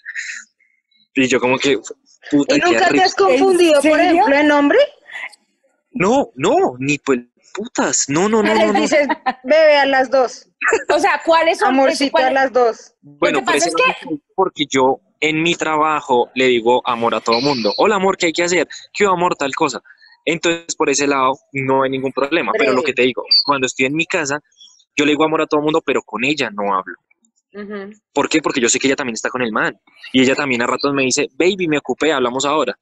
[1.14, 1.78] Y yo como que...
[2.30, 4.78] Puta, ¿Y nunca te has confundido, por ejemplo, el nombre?
[5.92, 7.20] No, no, ni pues
[7.54, 8.06] putas.
[8.08, 8.72] No, no, no, no.
[8.72, 8.80] no.
[8.80, 9.08] Dices,
[9.44, 10.48] bebe a las dos.
[10.94, 11.68] O sea, ¿cuáles son?
[11.68, 12.94] Amorcito a las dos.
[13.02, 14.18] Bueno, pues es que...
[14.34, 17.72] porque yo en mi trabajo le digo amor a todo mundo.
[17.78, 18.68] Hola, amor, ¿qué hay que hacer?
[18.92, 19.82] ¿Qué amor, tal cosa?
[20.24, 22.52] Entonces, por ese lado, no hay ningún problema.
[22.56, 24.40] Pero lo que te digo, cuando estoy en mi casa,
[24.94, 26.96] yo le digo amor a todo mundo, pero con ella no hablo.
[28.12, 28.40] ¿Por qué?
[28.40, 29.78] Porque yo sé que ella también está con el man.
[30.12, 32.78] Y ella también a ratos me dice, baby, me ocupé, hablamos ahora.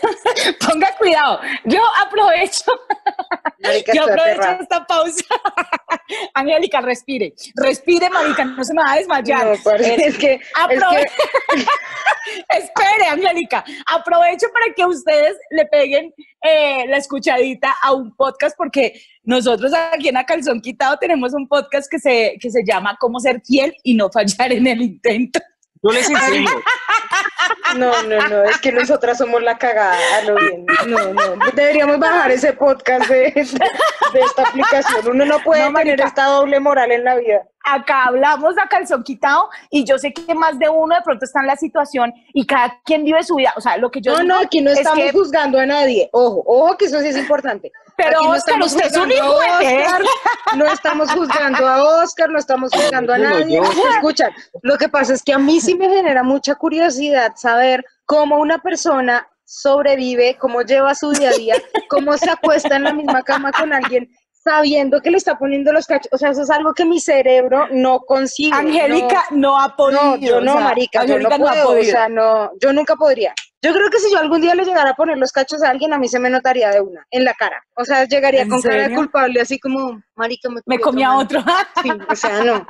[0.66, 1.40] Ponga cuidado.
[1.64, 2.72] Yo aprovecho.
[3.94, 5.24] yo aprovecho esta pausa.
[6.34, 7.34] Angélica, respire.
[7.54, 9.46] Respire, marica, no se me va a desmayar.
[9.46, 10.34] No, es, que,
[12.48, 13.64] Espere, Angélica.
[13.86, 20.08] Aprovecho para que ustedes le peguen eh, la escuchadita a un podcast porque nosotros aquí
[20.08, 23.74] en A Calzón Quitado tenemos un podcast que se, que se llama Cómo ser fiel
[23.82, 25.40] y no fallar en el intento.
[25.82, 26.50] No les enseño.
[27.76, 30.66] No, no, no, es que nosotras somos la cagada, a lo bien.
[30.86, 35.08] No, no, deberíamos bajar ese podcast de, esta aplicación.
[35.08, 37.42] Uno no puede tener esta doble moral en la vida.
[37.64, 41.40] Acá hablamos a calzón quitado y yo sé que más de uno de pronto está
[41.40, 43.52] en la situación y cada quien vive su vida.
[43.56, 46.08] O sea, lo que yo No, no, aquí no estamos juzgando a nadie.
[46.12, 47.72] Ojo, ojo que eso sí es importante.
[48.02, 50.02] Pero no estamos usted es un hijo Oscar,
[50.56, 53.60] No estamos juzgando a Oscar, no estamos juzgando a nadie.
[53.96, 58.38] Escuchan, lo que pasa es que a mí sí me genera mucha curiosidad saber cómo
[58.38, 61.54] una persona sobrevive, cómo lleva su día a día,
[61.88, 64.10] cómo se acuesta en la misma cama con alguien
[64.44, 66.08] sabiendo que le está poniendo los cachos.
[66.12, 68.54] O sea, eso es algo que mi cerebro no consigue.
[68.54, 70.02] Angélica no, ha podido.
[70.02, 71.70] No, yo no, marica, yo no puedo.
[71.70, 73.34] o sea, no, yo nunca podría.
[73.64, 75.92] Yo creo que si yo algún día le llegara a poner los cachos a alguien,
[75.92, 77.64] a mí se me notaría de una, en la cara.
[77.76, 81.44] O sea, llegaría con cara de culpable, así como, marica, me, me comía otro.
[81.80, 82.66] Sí, o sea, no.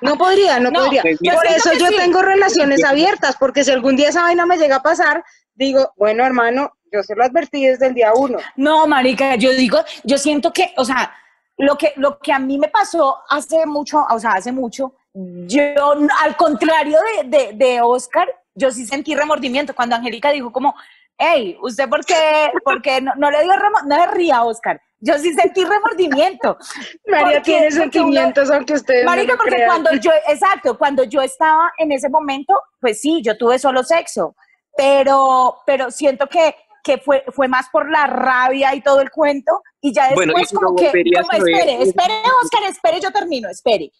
[0.00, 1.02] No podría, no, podría.
[1.02, 4.76] Pues, Por eso yo tengo relaciones abiertas, porque si algún día esa vaina me llega
[4.76, 5.22] a pasar,
[5.54, 8.38] digo, bueno, hermano, yo se lo advertí desde el día uno.
[8.56, 11.14] No, marica, yo digo, yo siento que, o sea,
[11.56, 15.92] lo que, lo que a mí me pasó hace mucho, o sea, hace mucho, yo,
[16.22, 20.74] al contrario de, de, de Oscar, yo sí sentí remordimiento cuando Angélica dijo como,
[21.18, 23.52] hey, ¿usted por qué, porque no, no, le dio
[23.86, 24.80] no le ría, Oscar?
[25.00, 26.56] Yo sí sentí remordimiento.
[27.06, 32.08] María tiene sentimientos, aunque ustedes Marica, porque cuando yo, exacto, cuando yo estaba en ese
[32.08, 34.36] momento, pues sí, yo tuve solo sexo,
[34.76, 39.62] pero, pero siento que, que fue, fue más por la rabia y todo el cuento,
[39.80, 43.90] y ya después como que, como, espere, espere, Oscar, espere, yo termino, espere.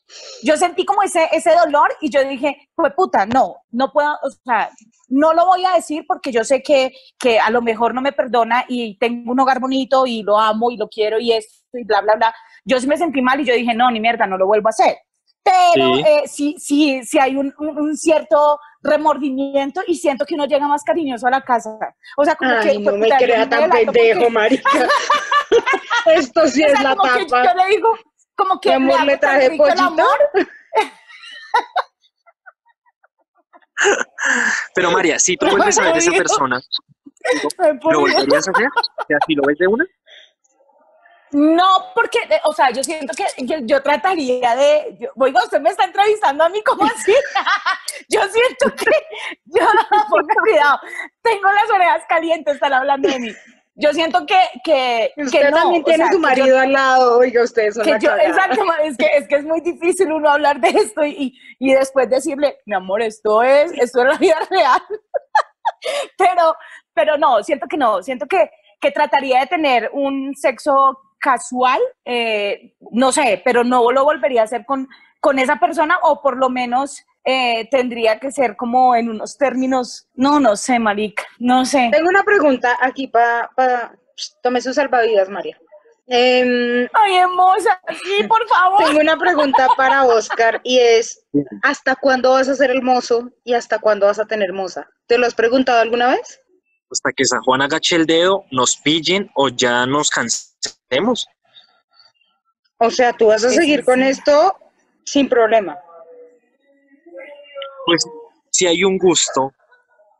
[0.42, 4.30] Yo sentí como ese, ese dolor y yo dije, pues puta, no, no puedo, o
[4.44, 4.70] sea,
[5.08, 8.12] no lo voy a decir porque yo sé que, que a lo mejor no me
[8.12, 11.84] perdona y tengo un hogar bonito y lo amo y lo quiero y esto y
[11.84, 12.34] bla, bla, bla.
[12.64, 14.70] Yo sí me sentí mal y yo dije, no, ni mierda, no lo vuelvo a
[14.70, 14.96] hacer.
[15.42, 20.66] Pero sí, sí, eh, sí, hay un, un, cierto remordimiento y siento que uno llega
[20.66, 21.78] más cariñoso a la casa.
[22.16, 22.78] O sea, como que...
[22.78, 24.68] no me crea tan pendejo, marica.
[26.06, 27.18] Esto sí es la tapa.
[27.18, 27.96] yo le digo,
[28.34, 28.70] como que...
[28.70, 30.06] Mi amor, le traje pollito.
[34.74, 36.60] Pero María, si tú vuelves a ver a esa persona,
[37.90, 38.68] ¿lo volverías a hacer?
[38.68, 39.84] O sea, si lo ves de una.
[41.32, 43.24] No, porque, eh, o sea, yo siento que,
[43.64, 47.14] yo trataría de, yo, oiga, usted me está entrevistando a mí, ¿cómo así?
[48.10, 48.90] yo siento que,
[49.46, 49.66] yo,
[50.10, 50.80] ponga cuidado,
[51.22, 53.32] tengo las orejas calientes, están hablando de mí.
[53.74, 57.98] Yo siento que, que, usted no, también tiene su marido al lado, oiga, usted que
[57.98, 61.72] yo, Exacto, es que, es que es muy difícil uno hablar de esto y, y
[61.72, 64.82] después decirle, mi amor, esto es, esto es la vida real.
[66.18, 66.54] pero,
[66.92, 72.74] pero no, siento que no, siento que, que trataría de tener un sexo casual, eh,
[72.90, 74.88] no sé, pero no lo volvería a hacer con,
[75.20, 80.08] con esa persona o por lo menos eh, tendría que ser como en unos términos,
[80.14, 81.88] no, no sé, marica, no sé.
[81.92, 83.94] Tengo una pregunta aquí para, pa,
[84.42, 85.56] tome sus salvavidas, María.
[86.08, 88.84] Em, Ay, hermosa, sí, por favor.
[88.84, 91.24] Tengo una pregunta para Oscar y es,
[91.62, 94.90] ¿hasta cuándo vas a ser hermoso y hasta cuándo vas a tener moza?
[95.06, 96.40] ¿Te lo has preguntado alguna vez?
[96.90, 100.81] Hasta que San Juan agache el dedo, nos pillen o ya nos cansemos.
[102.78, 104.56] O sea, tú vas a seguir con esto
[105.04, 105.78] sin problema.
[107.86, 108.04] Pues
[108.50, 109.52] si hay un gusto,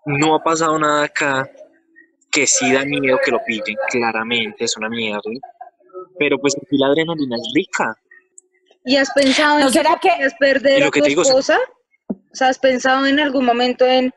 [0.07, 1.49] no ha pasado nada acá
[2.31, 5.21] que sí da miedo que lo pillen, claramente es una mierda.
[6.19, 7.97] Pero pues aquí la adrenalina es rica.
[8.85, 11.59] ¿Y has pensado en será que perder a tu esposa?
[12.09, 14.13] O sea, ¿has pensado en algún momento en,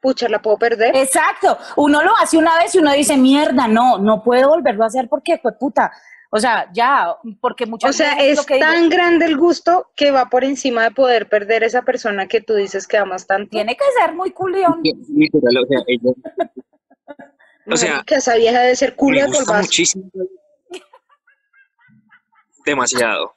[0.00, 0.96] pucha, la puedo perder?
[0.96, 1.58] Exacto.
[1.76, 5.08] Uno lo hace una vez y uno dice, mierda, no, no puedo volverlo a hacer
[5.08, 5.92] porque, pues puta,
[6.30, 10.44] o sea, ya, porque muchas O sea, es tan grande el gusto que va por
[10.44, 13.50] encima de poder perder esa persona que tú dices que amas tanto.
[13.50, 14.82] Tiene que ser muy culión.
[17.66, 19.28] o sea, que esa vieja debe ser culo de
[19.60, 20.10] muchísimo.
[22.66, 23.32] Demasiado.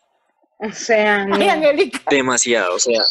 [0.59, 1.25] O sea,
[2.09, 3.01] demasiado, o sea,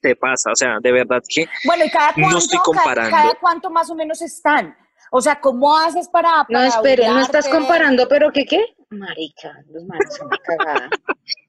[0.00, 3.10] te pasa, o sea, de verdad que bueno, ¿y cada cuánto, no estoy comparando.
[3.10, 4.76] cada cuánto más o menos están?
[5.10, 8.64] O sea, ¿cómo haces para, No, espere, no estás comparando, pero ¿qué qué?
[8.90, 9.84] Marica, los
[10.16, 10.90] son una cagada.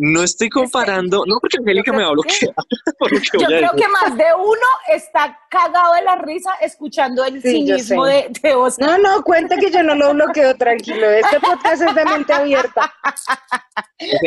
[0.00, 2.54] No estoy comparando, no porque Angélica me va a bloquear.
[3.32, 8.30] Yo creo que más de uno está cagado de la risa escuchando el cinismo de,
[8.40, 11.10] de No, no, cuenta que yo no lo bloqueo, tranquilo.
[11.10, 12.94] Este podcast es de mente abierta.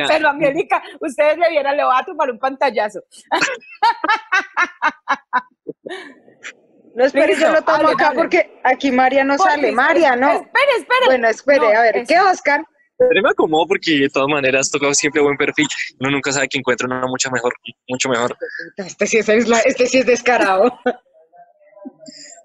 [0.09, 2.99] Pero Angélica, ustedes le vieran, le voy a tomar un pantallazo.
[6.93, 9.71] No, espere, yo lo tomo acá porque aquí María no sale.
[9.71, 10.31] María, no.
[10.31, 11.05] Espere, espere.
[11.05, 12.65] Bueno, espere, a ver, ¿qué, Oscar?
[13.09, 15.67] Pero me acomodo porque de todas maneras toca siempre buen perfil.
[15.99, 17.53] Uno nunca sabe que encuentra una mucho mejor,
[17.87, 18.37] mucho mejor.
[18.77, 20.79] Este sí es, este sí es descarado.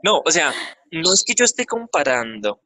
[0.03, 0.53] No, o sea,
[0.93, 2.61] no es que yo esté comparando,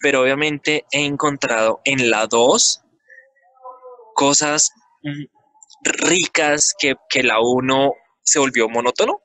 [0.00, 2.84] pero obviamente he encontrado en la 2
[4.14, 4.70] cosas
[5.02, 5.24] mm,
[5.82, 9.22] ricas que, que la 1 se volvió monótono.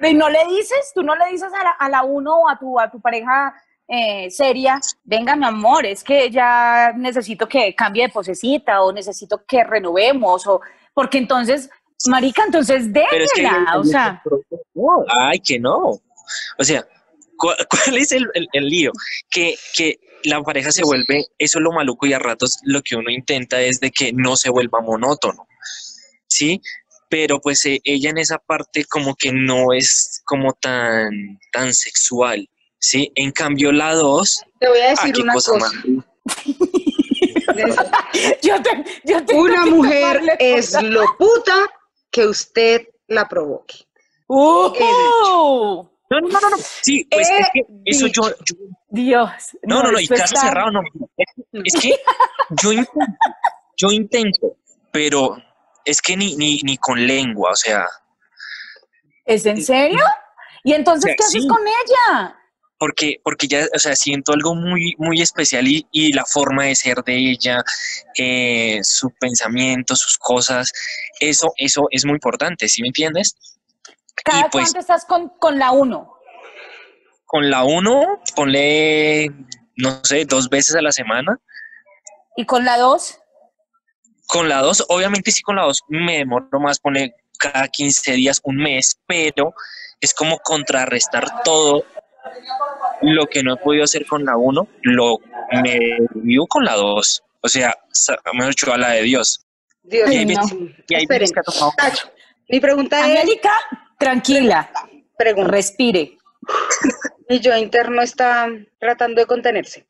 [0.00, 2.56] Y no le dices, tú no le dices a la, a la uno o a
[2.56, 3.52] tu, a tu pareja
[3.88, 9.44] eh, seria, venga mi amor, es que ya necesito que cambie de posecita o necesito
[9.46, 10.60] que renovemos o
[10.92, 11.70] porque entonces,
[12.06, 14.22] marica, entonces déjela, o sea.
[15.22, 16.00] Ay, que no.
[16.58, 16.86] O sea,
[17.36, 18.92] ¿cuál, es el, el, lío?
[19.30, 22.96] Que, que la pareja se vuelve, eso es lo maluco y a ratos lo que
[22.96, 25.46] uno intenta es de que no se vuelva monótono.
[26.26, 26.60] ¿Sí?
[27.08, 32.48] pero pues eh, ella en esa parte como que no es como tan, tan sexual,
[32.78, 33.10] ¿sí?
[33.14, 34.42] En cambio la dos...
[34.60, 35.52] Te voy a decir una cosa.
[39.34, 41.66] una mujer es lo puta
[42.10, 43.86] que usted la provoque.
[44.28, 44.72] Uh
[46.10, 48.22] No, no, no, no, Sí, pues es que eso yo,
[48.88, 49.30] Dios.
[49.62, 50.80] No, no, no, y caso cerrado, no.
[51.52, 51.96] Es que
[52.62, 53.00] yo intento,
[53.76, 54.56] yo intento,
[54.90, 55.36] pero
[55.84, 57.86] es que ni, ni, ni con lengua, o sea.
[59.24, 60.02] ¿Es en serio?
[60.64, 62.37] ¿Y entonces qué haces con ella?
[62.78, 67.02] Porque, porque ya, o sea, siento algo muy, muy especial y, la forma de ser
[67.04, 67.64] de ella,
[68.16, 70.70] eh, su pensamiento, sus cosas,
[71.18, 73.36] eso, eso es muy importante, ¿sí me entiendes?
[74.24, 76.14] ¿Cada pues cuánto estás con, con la 1?
[77.26, 79.26] Con la 1, ponle,
[79.76, 81.38] no sé, dos veces a la semana.
[82.36, 83.18] ¿Y con la 2?
[84.26, 88.40] Con la 2, obviamente sí con la 2 me demoro más, pone cada 15 días,
[88.44, 89.54] un mes, pero
[90.00, 91.84] es como contrarrestar todo
[93.02, 95.18] lo que no he podido hacer con la 1, lo
[95.62, 95.78] me
[96.14, 97.22] vivo con la 2.
[97.40, 97.76] O sea,
[98.34, 99.46] me hecho a la de Dios.
[99.82, 100.38] Dios mío.
[102.48, 103.04] Mi pregunta es...
[103.04, 103.52] Angélica,
[103.98, 104.70] tranquila.
[105.18, 106.16] Respire.
[107.28, 109.86] Mi yo interno está tratando de contenerse.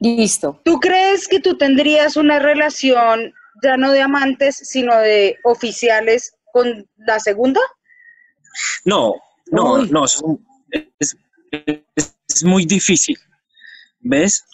[0.00, 0.60] Listo.
[0.64, 6.86] ¿Tú crees que tú tendrías una relación ya no de amantes, sino de oficiales con
[6.96, 7.60] la segunda?
[8.84, 9.14] No,
[9.46, 11.16] no, no, es,
[12.44, 13.18] muy difícil,
[14.00, 14.44] ¿ves?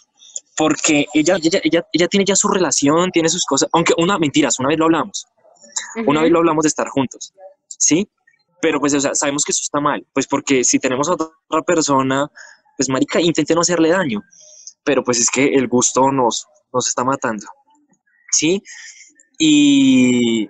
[0.55, 4.69] Porque ella, ella, ella, tiene ya su relación, tiene sus cosas, aunque una, mentiras, una
[4.69, 5.25] vez lo hablamos,
[6.05, 7.33] una vez lo hablamos de estar juntos,
[7.67, 8.09] ¿sí?
[8.61, 11.61] Pero pues, o sea, sabemos que eso está mal, pues porque si tenemos a otra
[11.65, 12.27] persona,
[12.77, 14.21] pues marica, intente no hacerle daño,
[14.83, 17.47] pero pues es que el gusto nos, nos está matando,
[18.31, 18.61] ¿sí?
[19.39, 20.47] Y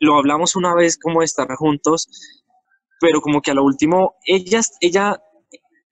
[0.00, 2.08] lo hablamos una vez como de estar juntos,
[3.00, 5.20] pero como que a lo último, ella, ella,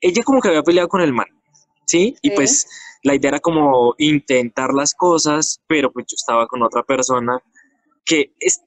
[0.03, 1.29] ella como que había peleado con el man,
[1.87, 2.15] ¿sí?
[2.21, 2.67] Y pues
[3.03, 7.39] la idea era como intentar las cosas, pero pues yo estaba con otra persona
[8.05, 8.61] que es,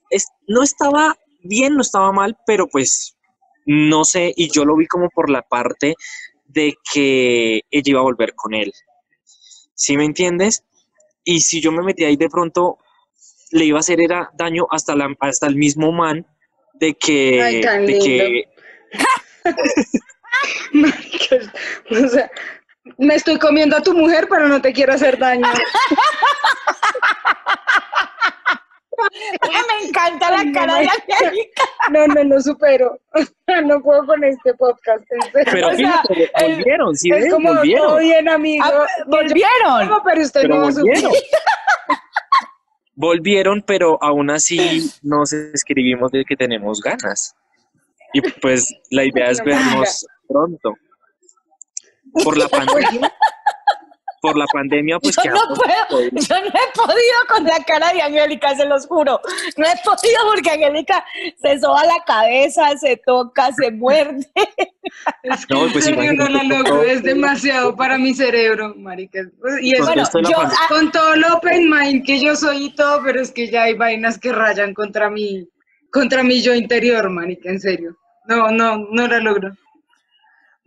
[0.48, 3.16] no estaba bien, no estaba mal, pero pues
[3.66, 5.96] no sé, y yo lo vi como por la parte
[6.46, 8.72] de que ella iba a volver con él.
[9.74, 10.64] ¿Sí me entiendes?
[11.26, 12.78] Y si yo me metí ahí de pronto,
[13.52, 16.26] le iba a hacer era daño hasta, la, hasta el mismo man
[16.76, 17.42] de que...
[17.42, 18.44] Ay, de que...
[21.92, 22.30] o sea,
[22.98, 25.48] me estoy comiendo a tu mujer, pero no te quiero hacer daño.
[29.42, 31.64] Me encanta la cara de Angélica.
[31.92, 33.00] No, no, no supero.
[33.66, 35.04] No puedo con este podcast.
[35.34, 37.88] Pero fíjate, volvieron, sí, es como volvieron.
[37.88, 38.64] todo bien, amigo.
[38.66, 40.02] Ah, volvieron.
[40.04, 41.12] pero usted no volvieron.
[42.96, 47.36] volvieron, pero aún así nos escribimos de que tenemos ganas.
[48.14, 50.74] Y pues la idea es vernos pronto.
[52.24, 53.12] Por la pandemia,
[54.26, 58.02] por la pandemia, pues yo no, puedo, yo no he podido con la cara de
[58.02, 59.22] Angélica, se los juro.
[59.56, 61.06] No he podido porque Angélica
[61.40, 64.28] se soba la cabeza, se toca, se muerde.
[65.22, 69.20] Es no, pues no la loco, es demasiado para mi cerebro, marica.
[69.62, 70.38] Y es, bueno, yo,
[70.70, 73.76] con todo lo open mind que yo soy y todo, pero es que ya hay
[73.76, 75.48] vainas que rayan contra mi,
[75.92, 77.96] contra mi yo interior, marica, en serio.
[78.28, 79.56] No, no, no la logro.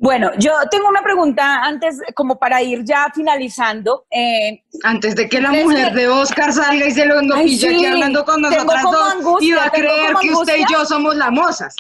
[0.01, 4.07] Bueno, yo tengo una pregunta antes, como para ir ya finalizando.
[4.11, 8.25] Eh, antes de que la mujer de Oscar salga y se lo pilla aquí hablando
[8.25, 11.75] con nosotras dos y va a creer que usted y yo somos las mozas.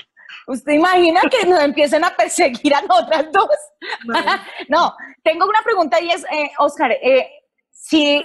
[0.49, 3.51] ¿Usted imagina que nos empiecen a perseguir a nosotras dos?
[4.69, 7.31] no, tengo una pregunta y es, eh, Oscar, eh,
[7.89, 8.23] si,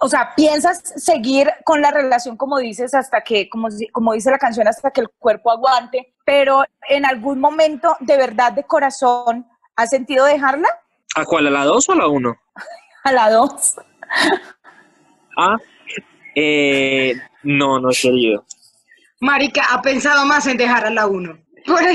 [0.00, 4.38] o sea, piensas seguir con la relación como dices hasta que, como, como dice la
[4.38, 9.90] canción, hasta que el cuerpo aguante, pero en algún momento de verdad de corazón, ¿has
[9.90, 10.68] sentido dejarla?
[11.16, 11.48] ¿A cuál?
[11.48, 12.36] ¿A la 2 o a la 1?
[13.04, 13.74] a la 2.
[15.36, 15.56] ah,
[16.34, 17.12] eh,
[17.42, 18.46] no, no he querido.
[19.20, 21.38] Marica, ha pensado más en dejar a la 1.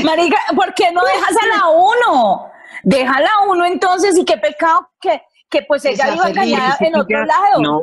[0.03, 2.51] Marica, ¿por qué no dejas a la 1?
[2.83, 6.95] Deja a la 1 entonces y qué pecado que que pues ella iba engañada en
[6.95, 7.61] otro lado.
[7.61, 7.81] No.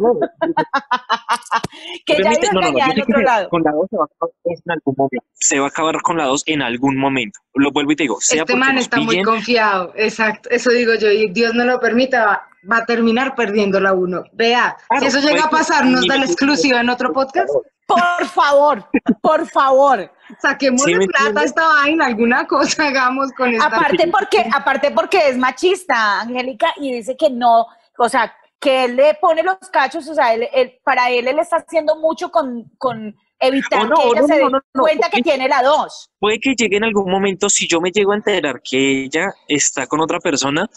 [2.06, 3.48] que ella iba engañada en otro lado.
[3.48, 5.26] Con la 2 se va a acabar en algún momento.
[5.34, 7.40] Se va a acabar con la 2 en algún momento.
[7.54, 8.18] Lo vuelvo y te digo.
[8.20, 9.92] Sea este man está muy confiado.
[9.96, 10.48] Exacto.
[10.50, 11.10] Eso digo yo.
[11.10, 14.24] Y Dios no lo permita, va, a terminar perdiendo la 1.
[14.32, 17.48] Vea, si eso llega a pasar, ¿nos da la exclusiva en otro podcast?
[17.86, 18.84] Por favor,
[19.22, 20.10] por favor.
[20.40, 23.66] Saquemos de plata esta vaina, alguna cosa hagamos con esta.
[23.66, 27.66] Aparte porque, aparte porque es machista, Angélica, y dice que no,
[27.98, 31.56] o sea, que él le pone los cachos, o sea, él, para él él está
[31.56, 36.10] haciendo mucho con, con evitar que ella se dé cuenta que tiene la dos.
[36.18, 39.86] Puede que llegue en algún momento, si yo me llego a enterar que ella está
[39.86, 40.68] con otra persona,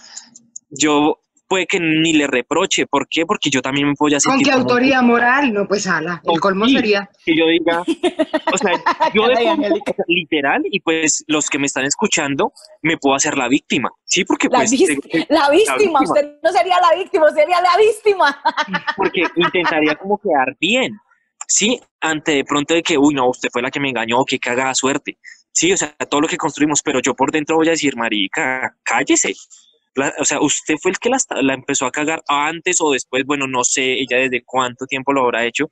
[0.70, 1.20] yo
[1.50, 2.86] puede que ni le reproche.
[2.86, 3.26] ¿Por qué?
[3.26, 4.46] Porque yo también me puedo ya sentir.
[4.46, 5.52] ¿Con qué autoría moral?
[5.52, 7.10] No, pues ala, el colmo sería.
[7.26, 8.72] Que yo diga, o sea,
[9.14, 13.90] yo de literal, y pues los que me están escuchando, me puedo hacer la víctima.
[14.06, 14.72] Sí, porque la pues.
[15.30, 18.42] la, víctima, usted no sería la víctima, sería la víctima.
[18.96, 20.98] porque intentaría como quedar bien.
[21.48, 24.38] Sí, ante de pronto de que, uy, no, usted fue la que me engañó, que
[24.38, 25.18] cagada suerte.
[25.52, 28.76] Sí, o sea, todo lo que construimos, pero yo por dentro voy a decir, marica,
[28.84, 29.34] cállese
[30.20, 33.64] o sea, usted fue el que la, empezó a cagar antes o después, bueno, no
[33.64, 35.70] sé ella desde cuánto tiempo lo habrá hecho,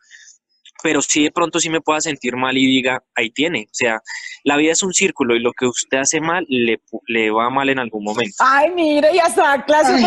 [0.83, 3.65] pero sí de pronto sí me pueda sentir mal y diga, ahí tiene.
[3.65, 3.99] O sea,
[4.43, 7.69] la vida es un círculo y lo que usted hace mal le, le va mal
[7.69, 8.35] en algún momento.
[8.39, 9.97] Ay, mire, ya está, clase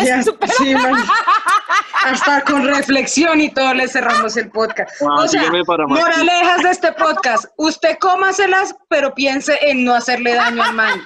[0.57, 0.73] sí,
[2.03, 4.91] Hasta con reflexión y todo le cerramos el podcast.
[5.01, 5.43] o sea,
[5.87, 7.45] moralejas de este podcast.
[7.57, 11.03] Usted cómaselas, pero piense en no hacerle daño al man.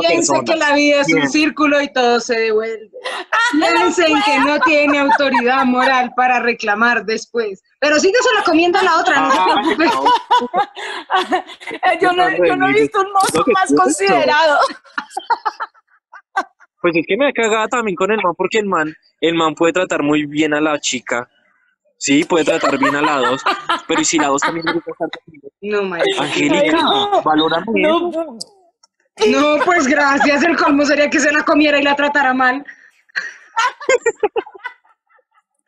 [0.00, 2.90] Piense que la vida es un círculo y todo se devuelve.
[3.52, 7.62] Piensen que no tiene autoridad moral para reclamar después.
[7.78, 9.36] Pero sí que se la comienda la otra, no se
[9.76, 9.84] preocupe.
[12.00, 14.58] yo, no, yo no he visto un mozo más considerado.
[16.80, 19.54] Pues es que me ha cagado también con el man, porque el man, el man
[19.54, 21.30] puede tratar muy bien a la chica.
[21.96, 23.40] Sí, puede tratar bien a la dos,
[23.86, 24.92] pero ¿y si la dos también le gusta
[25.60, 26.78] No, Angélica,
[27.24, 28.36] valora no,
[29.28, 30.42] no, pues gracias.
[30.42, 32.64] El colmo sería que se la comiera y la tratara mal.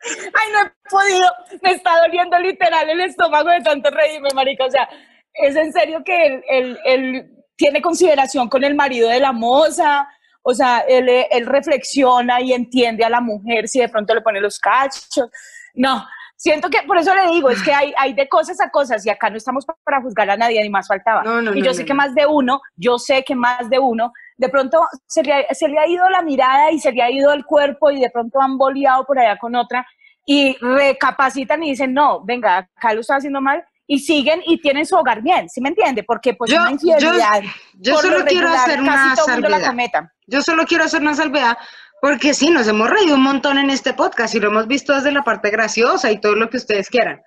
[0.01, 1.31] Ay, no he podido.
[1.61, 4.65] Me está doliendo literal el estómago de tanto reírme, marica.
[4.65, 4.89] O sea,
[5.33, 10.07] es en serio que él, tiene consideración con el marido de la moza.
[10.41, 14.41] O sea, él, él reflexiona y entiende a la mujer si de pronto le pone
[14.41, 15.29] los cachos.
[15.73, 16.05] No,
[16.37, 19.09] Siento que, por eso le digo, es que hay, hay de cosas a cosas y
[19.09, 21.23] acá no estamos para juzgar a nadie, ni más faltaba.
[21.53, 24.85] y yo sé que más de uno, yo sé que más de uno, de pronto
[25.07, 27.45] se le, ha, se le ha ido la mirada y se le ha ido el
[27.45, 29.85] cuerpo y de pronto han boleado por allá con otra
[30.25, 34.85] y recapacitan y dicen, no, venga, acá lo está haciendo mal y siguen y tienen
[34.85, 36.03] su hogar bien, ¿sí me entiende?
[36.03, 37.43] Porque pues yo, una infidelidad,
[37.75, 40.09] yo, solo quiero hacer una salvedad.
[40.27, 41.55] Yo solo quiero hacer una salvedad
[42.01, 45.11] porque sí, nos hemos reído un montón en este podcast y lo hemos visto desde
[45.11, 47.21] la parte graciosa y todo lo que ustedes quieran.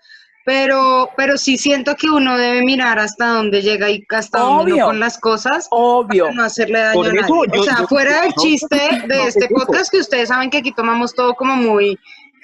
[0.45, 4.99] Pero, pero sí siento que uno debe mirar hasta dónde llega y hasta dónde con
[4.99, 5.67] las cosas.
[5.71, 6.33] Obvio.
[6.33, 7.61] no hacerle daño a nadie.
[7.61, 11.35] o sea, fuera del chiste de este podcast, que ustedes saben que aquí tomamos todo
[11.35, 11.99] como muy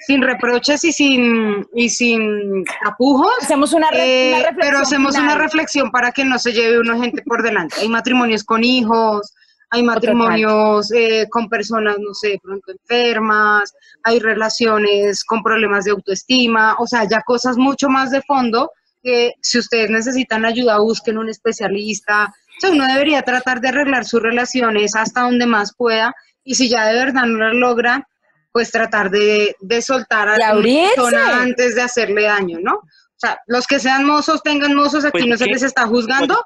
[0.05, 3.33] sin reproches y sin, y sin apujos.
[3.41, 7.41] Hacemos una, eh, Pero hacemos una reflexión para que no se lleve uno gente por
[7.41, 7.77] delante.
[7.79, 9.33] Hay matrimonios con hijos,
[9.69, 16.75] hay matrimonios eh, con personas, no sé, pronto enfermas, hay relaciones con problemas de autoestima,
[16.79, 18.71] o sea, ya cosas mucho más de fondo
[19.03, 22.33] que si ustedes necesitan ayuda, busquen un especialista.
[22.57, 26.13] O sea, uno debería tratar de arreglar sus relaciones hasta donde más pueda
[26.43, 28.07] y si ya de verdad no lo logra,
[28.51, 32.81] pues tratar de, de soltar a la persona antes de hacerle daño, ¿no?
[33.25, 36.43] Sea, los que sean mozos, tengan mozos, aquí pues no se les está juzgando,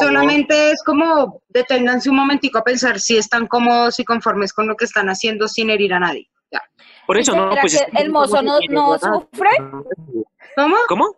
[0.00, 4.76] solamente es como deténganse un momentico a pensar si están cómodos y conformes con lo
[4.76, 6.28] que están haciendo sin herir a nadie.
[6.52, 6.62] Ya.
[7.06, 9.50] Por eso no, pues el mozo no, no sufre.
[10.56, 10.76] ¿Cómo?
[10.88, 11.16] ¿Cómo?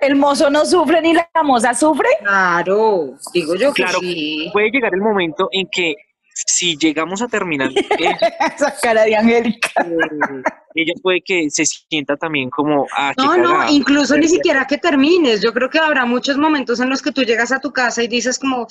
[0.00, 2.08] El mozo no sufre ni la moza sufre.
[2.20, 4.50] Claro, digo yo que claro, sí.
[4.52, 5.94] Puede llegar el momento en que
[6.34, 7.70] si llegamos a terminar.
[8.54, 9.70] Esa cara de Angélica.
[10.76, 12.86] Ella puede que se sienta también como.
[12.96, 15.40] Ah, no, no, incluso ni siquiera que termines.
[15.40, 18.08] Yo creo que habrá muchos momentos en los que tú llegas a tu casa y
[18.08, 18.66] dices, como,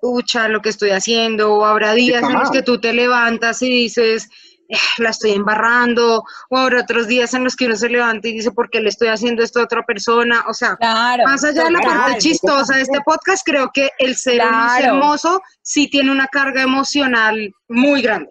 [0.00, 1.54] pucha, lo que estoy haciendo.
[1.54, 4.28] O habrá días en los que tú te levantas y dices,
[4.68, 8.32] eh, la estoy embarrando, o habrá otros días en los que uno se levanta y
[8.32, 10.44] dice, ¿por qué le estoy haciendo esto a otra persona?
[10.46, 10.76] O sea,
[11.24, 14.42] más allá de la parte chistosa de este podcast, creo que el ser
[14.80, 18.30] hermoso sí tiene una carga emocional muy grande.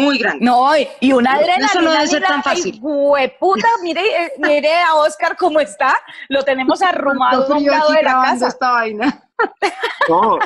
[0.00, 0.44] Muy grande.
[0.44, 0.70] No,
[1.00, 1.66] y una adrenalina.
[1.66, 2.80] Eso no debe ser tan fácil.
[2.80, 5.94] Puta, mire, eh, mire a Oscar cómo está.
[6.28, 8.48] Lo tenemos arrumado a un lado de la casa.
[8.48, 9.24] Esta vaina.
[10.08, 10.38] No,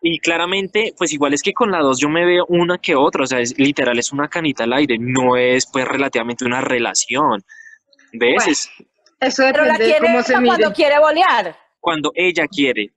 [0.00, 3.24] y claramente, pues igual es que con la dos yo me veo una que otra,
[3.24, 7.44] o sea, es literal, es una canita al aire, no es pues relativamente una relación.
[8.12, 8.70] ¿Ves?
[9.20, 11.56] eso depende Pero la cómo se cuando quiere bolear.
[11.80, 12.92] Cuando ella quiere.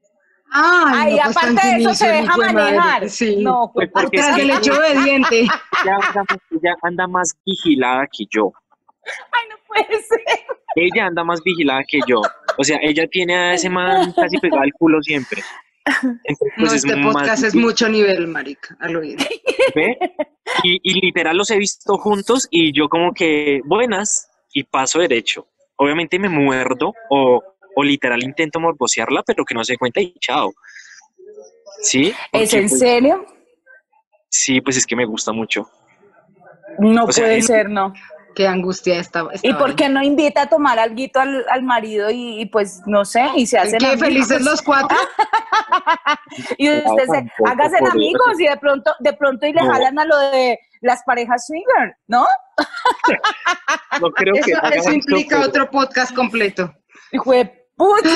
[0.52, 3.10] Ay, no, pues aparte de eso se deja manejar.
[3.10, 3.38] Sí.
[3.38, 5.41] No, pues porque es que le echó obediente.
[5.84, 8.52] Ella anda, ella anda más vigilada que yo.
[9.32, 10.22] Ay, no puede ser.
[10.76, 12.22] Ella anda más vigilada que yo.
[12.58, 15.41] O sea, ella tiene a ese man casi pegado al culo siempre.
[16.58, 19.26] Pues, este podcast es mucho nivel, marica, al oído.
[20.64, 25.47] Y, literal los he visto juntos y yo como que, buenas, y paso derecho.
[25.78, 27.41] Obviamente me muerdo o,
[27.78, 30.53] literal intento morbosearla, pero que no se cuenta y chao.
[31.82, 32.13] ¿Sí?
[32.32, 33.26] ¿Es en pues, serio?
[34.30, 35.69] Sí, pues es que me gusta mucho.
[36.80, 37.93] No puede ser, no
[38.34, 39.26] qué angustia esta.
[39.41, 43.30] ¿Y por qué no invita a tomar algo al, al marido y, pues no sé,
[43.36, 44.97] y se hacen ¿Qué felices los cuatro?
[46.57, 50.17] y usted se, hágase amigos y de pronto, de pronto y le jalan a lo
[50.17, 52.26] de las parejas swinger, ¿no?
[54.01, 56.74] no creo que eso, implica otro podcast completo.
[57.11, 58.09] Hijo de puta.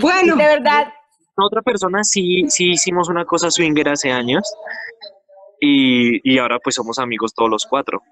[0.00, 0.36] bueno.
[0.36, 0.92] De verdad.
[1.38, 4.50] Otra persona sí, sí hicimos una cosa swinger hace años
[5.60, 8.02] y, y ahora pues somos amigos todos los cuatro.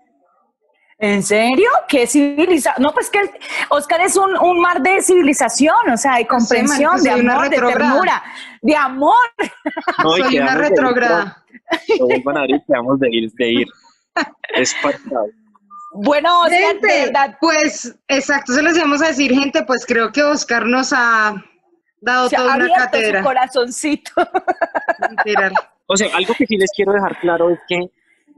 [0.99, 1.69] ¿En serio?
[1.89, 2.83] ¿Qué civilización?
[2.83, 3.19] No, pues que
[3.69, 8.23] Oscar es un, un, mar de civilización, o sea, de comprensión, de amor, de ternura,
[8.63, 9.15] de amor.
[10.03, 11.45] No, soy una retrógrada.
[11.99, 13.67] Vuelvan a abrir, quedamos de ir, de ir.
[14.55, 15.27] Es pasado.
[15.95, 20.67] Bueno, Oscar, gente, pues exacto, se les íbamos a decir, gente, pues creo que Oscar
[20.67, 21.35] nos ha
[22.01, 23.21] dado toda una cátedra.
[23.21, 24.13] Su corazoncito.
[25.87, 27.79] O sea, algo que sí les quiero dejar claro es que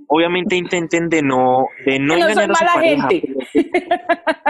[0.08, 3.08] obviamente intenten de no, de no engañar a su pareja.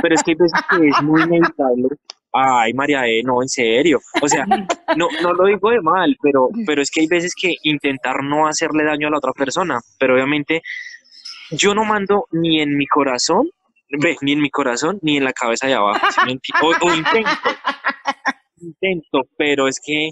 [0.02, 1.88] Pero, es que hay veces que es muy inevitable.
[2.32, 4.00] Ay, María E, no, en serio.
[4.22, 4.46] O sea,
[4.96, 8.46] no, no lo digo de mal, pero, pero es que hay veces que intentar no
[8.46, 10.62] hacerle daño a la otra persona, pero obviamente
[11.50, 13.50] yo no mando ni en mi corazón,
[13.90, 16.06] ve, ni en mi corazón, ni en la cabeza de abajo.
[16.62, 17.30] o, intento,
[18.58, 20.10] intento, pero es que,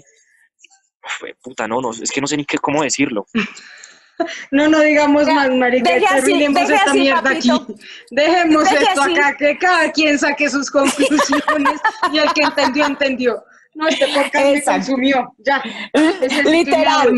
[1.41, 3.25] puta, no, no, es que no sé ni qué, cómo decirlo.
[4.51, 7.49] No, no digamos más, marica, terminemos esta mierda aquí.
[8.11, 11.81] Dejemos esto acá, que cada quien saque sus conclusiones
[12.13, 13.43] y el que entendió, entendió.
[13.73, 15.61] No, este podcast me consumió, ya.
[16.45, 17.13] Literal.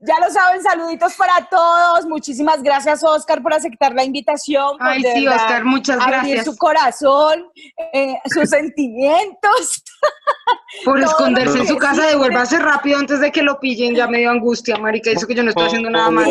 [0.00, 2.06] Ya lo saben, saluditos para todos.
[2.06, 4.76] Muchísimas gracias, Oscar, por aceptar la invitación.
[4.78, 6.44] Ay, sí, Oscar, muchas gracias.
[6.44, 7.50] su corazón,
[7.92, 9.82] eh, sus sentimientos.
[10.84, 13.94] Por esconderse en su casa, devuélvase rápido antes de que lo pillen.
[13.94, 15.10] Ya me dio angustia, marica.
[15.10, 16.30] Dice que yo no estoy haciendo nada malo.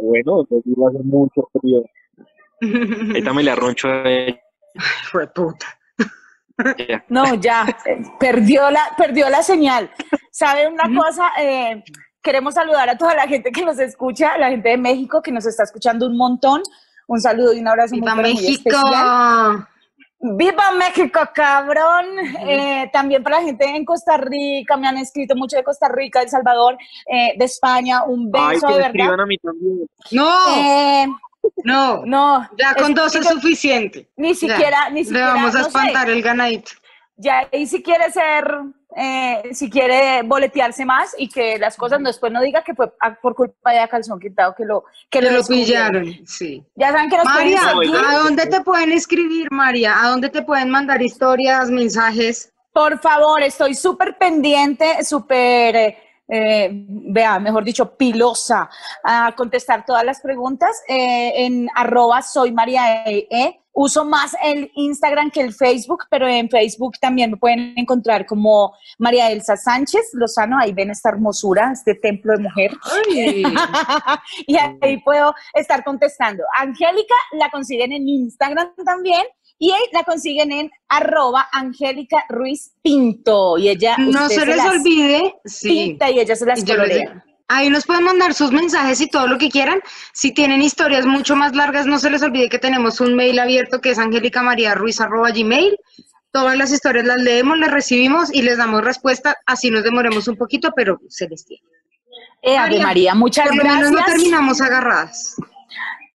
[0.00, 1.82] bueno, pues iba a hacer mucho frío.
[2.60, 4.04] Ahorita me le arroncho a
[5.10, 5.77] Fue puta.
[7.08, 7.64] No, ya,
[8.18, 9.90] perdió la, perdió la señal.
[10.30, 11.30] ¿Sabe una cosa?
[11.40, 11.82] Eh,
[12.22, 15.46] queremos saludar a toda la gente que nos escucha, la gente de México que nos
[15.46, 16.62] está escuchando un montón.
[17.06, 18.70] Un saludo y un abrazo ¡Viva México!
[20.20, 22.06] ¡Viva México, cabrón!
[22.46, 26.18] Eh, también para la gente en Costa Rica, me han escrito mucho de Costa Rica,
[26.18, 29.20] de El Salvador, eh, de España, un beso de verdad.
[29.20, 29.86] A mí también.
[30.10, 31.18] ¡No!
[31.64, 32.48] No, no.
[32.58, 34.08] Ya con dos es suficiente.
[34.16, 35.34] Ni siquiera, ni siquiera.
[35.34, 36.72] Le vamos a espantar el ganadito.
[37.16, 38.48] Ya, y si quiere ser,
[38.96, 43.34] eh, si quiere boletearse más y que las cosas después no diga que fue por
[43.34, 46.64] culpa de calzón quitado que lo que, lo, pillaron, sí.
[46.76, 47.60] Ya saben que nos María,
[48.08, 50.00] ¿a dónde te pueden escribir, María?
[50.00, 52.52] ¿A dónde te pueden mandar historias, mensajes?
[52.72, 55.96] Por favor, estoy súper pendiente, súper
[56.28, 58.68] eh, vea, mejor dicho, pilosa
[59.02, 63.60] a contestar todas las preguntas eh, en arroba soy María e, e.
[63.80, 68.74] Uso más el Instagram que el Facebook, pero en Facebook también me pueden encontrar como
[68.98, 70.58] María Elsa Sánchez Lozano.
[70.58, 72.72] Ahí ven esta hermosura, este templo de mujer.
[74.48, 76.42] y ahí puedo estar contestando.
[76.58, 79.22] Angélica la consiguen en Instagram también
[79.58, 83.58] y la consiguen en arroba Angélica Ruiz Pinto.
[83.58, 83.96] Y ella.
[83.98, 85.34] No se les olvide.
[85.44, 85.68] Sí.
[85.68, 87.24] Pinta y ella se las colorea.
[87.50, 89.80] Ahí nos pueden mandar sus mensajes y todo lo que quieran.
[90.12, 93.80] Si tienen historias mucho más largas, no se les olvide que tenemos un mail abierto
[93.80, 95.76] que es gmail.
[96.30, 99.38] Todas las historias las leemos, las recibimos y les damos respuesta.
[99.46, 101.62] Así nos demoremos un poquito, pero se les tiene.
[102.42, 103.74] Eh, María, María, muchas por gracias.
[103.76, 105.36] Por lo menos no terminamos agarradas.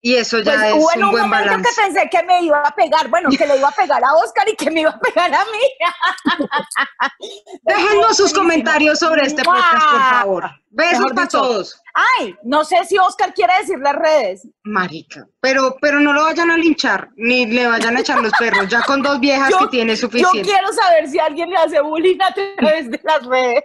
[0.01, 2.61] Y eso ya pues, es hubo en un, buen momento que pensé que me iba
[2.61, 4.99] a pegar, bueno, que le iba a pegar a Oscar y que me iba a
[4.99, 7.27] pegar a mí.
[7.63, 10.49] Déjenos sus comentarios sobre este podcast, por favor.
[10.69, 11.81] Besos para todos.
[11.93, 14.47] Ay, no sé si Oscar quiere decir las redes.
[14.63, 18.69] Marica, pero, pero no lo vayan a linchar, ni le vayan a echar los perros,
[18.69, 20.37] ya con dos viejas que tiene suficiente.
[20.37, 23.63] Yo quiero saber si alguien le hace bullying a través de las redes.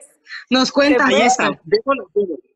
[0.51, 1.45] Nos cuentan eso.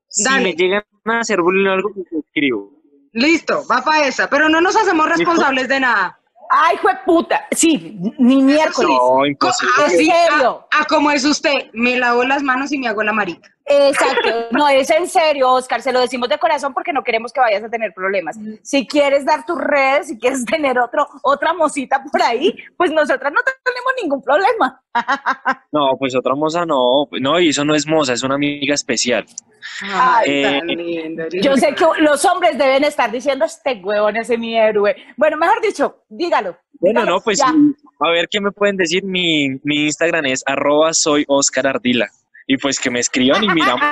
[0.09, 2.78] Si me llegan a hacer bullying o algo, pues escribo.
[3.13, 6.19] Listo, va para esa, pero no nos hacemos responsables de nada.
[6.51, 7.47] Ay, fue puta.
[7.51, 8.91] Sí, ni miércoles.
[8.91, 9.73] No, imposible.
[9.85, 10.67] ¿En serio?
[10.71, 13.55] A, como es usted, me lavo las manos y me hago la marica.
[13.69, 14.49] Exacto.
[14.51, 15.83] No, es en serio, Oscar.
[15.83, 18.39] Se lo decimos de corazón porque no queremos que vayas a tener problemas.
[18.63, 23.33] Si quieres dar tus redes, si quieres tener otro, otra mosita por ahí, pues nosotras
[23.33, 24.83] no tenemos ningún problema.
[25.71, 27.09] No, pues otra moza no.
[27.21, 29.27] No, y eso no es moza, es una amiga especial.
[29.83, 34.29] Ay, tan eh, lindo, Yo sé que los hombres deben estar diciendo, este huevón es
[34.39, 34.97] mi héroe.
[35.17, 36.57] Bueno, mejor dicho, dígalo.
[36.81, 39.05] Bueno, no, pues a ver qué me pueden decir.
[39.05, 42.09] Mi, mi Instagram es arroba soy Oscar Ardila.
[42.51, 43.83] Y pues que me escriban y miramos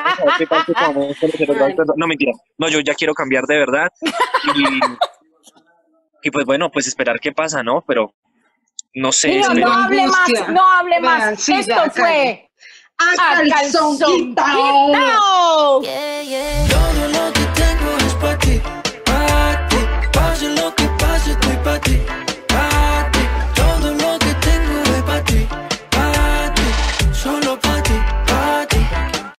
[1.96, 2.32] No, mentira.
[2.57, 3.88] No, yo ya quiero cambiar de verdad.
[6.22, 7.84] Y, pues bueno, pues esperar qué pasa, ¿no?
[7.86, 8.14] Pero
[8.94, 9.40] no sé.
[9.40, 11.48] No, no hable más, no hable más.
[11.48, 12.48] Esto fue
[12.98, 13.14] a
[13.48, 15.82] calzón quitao.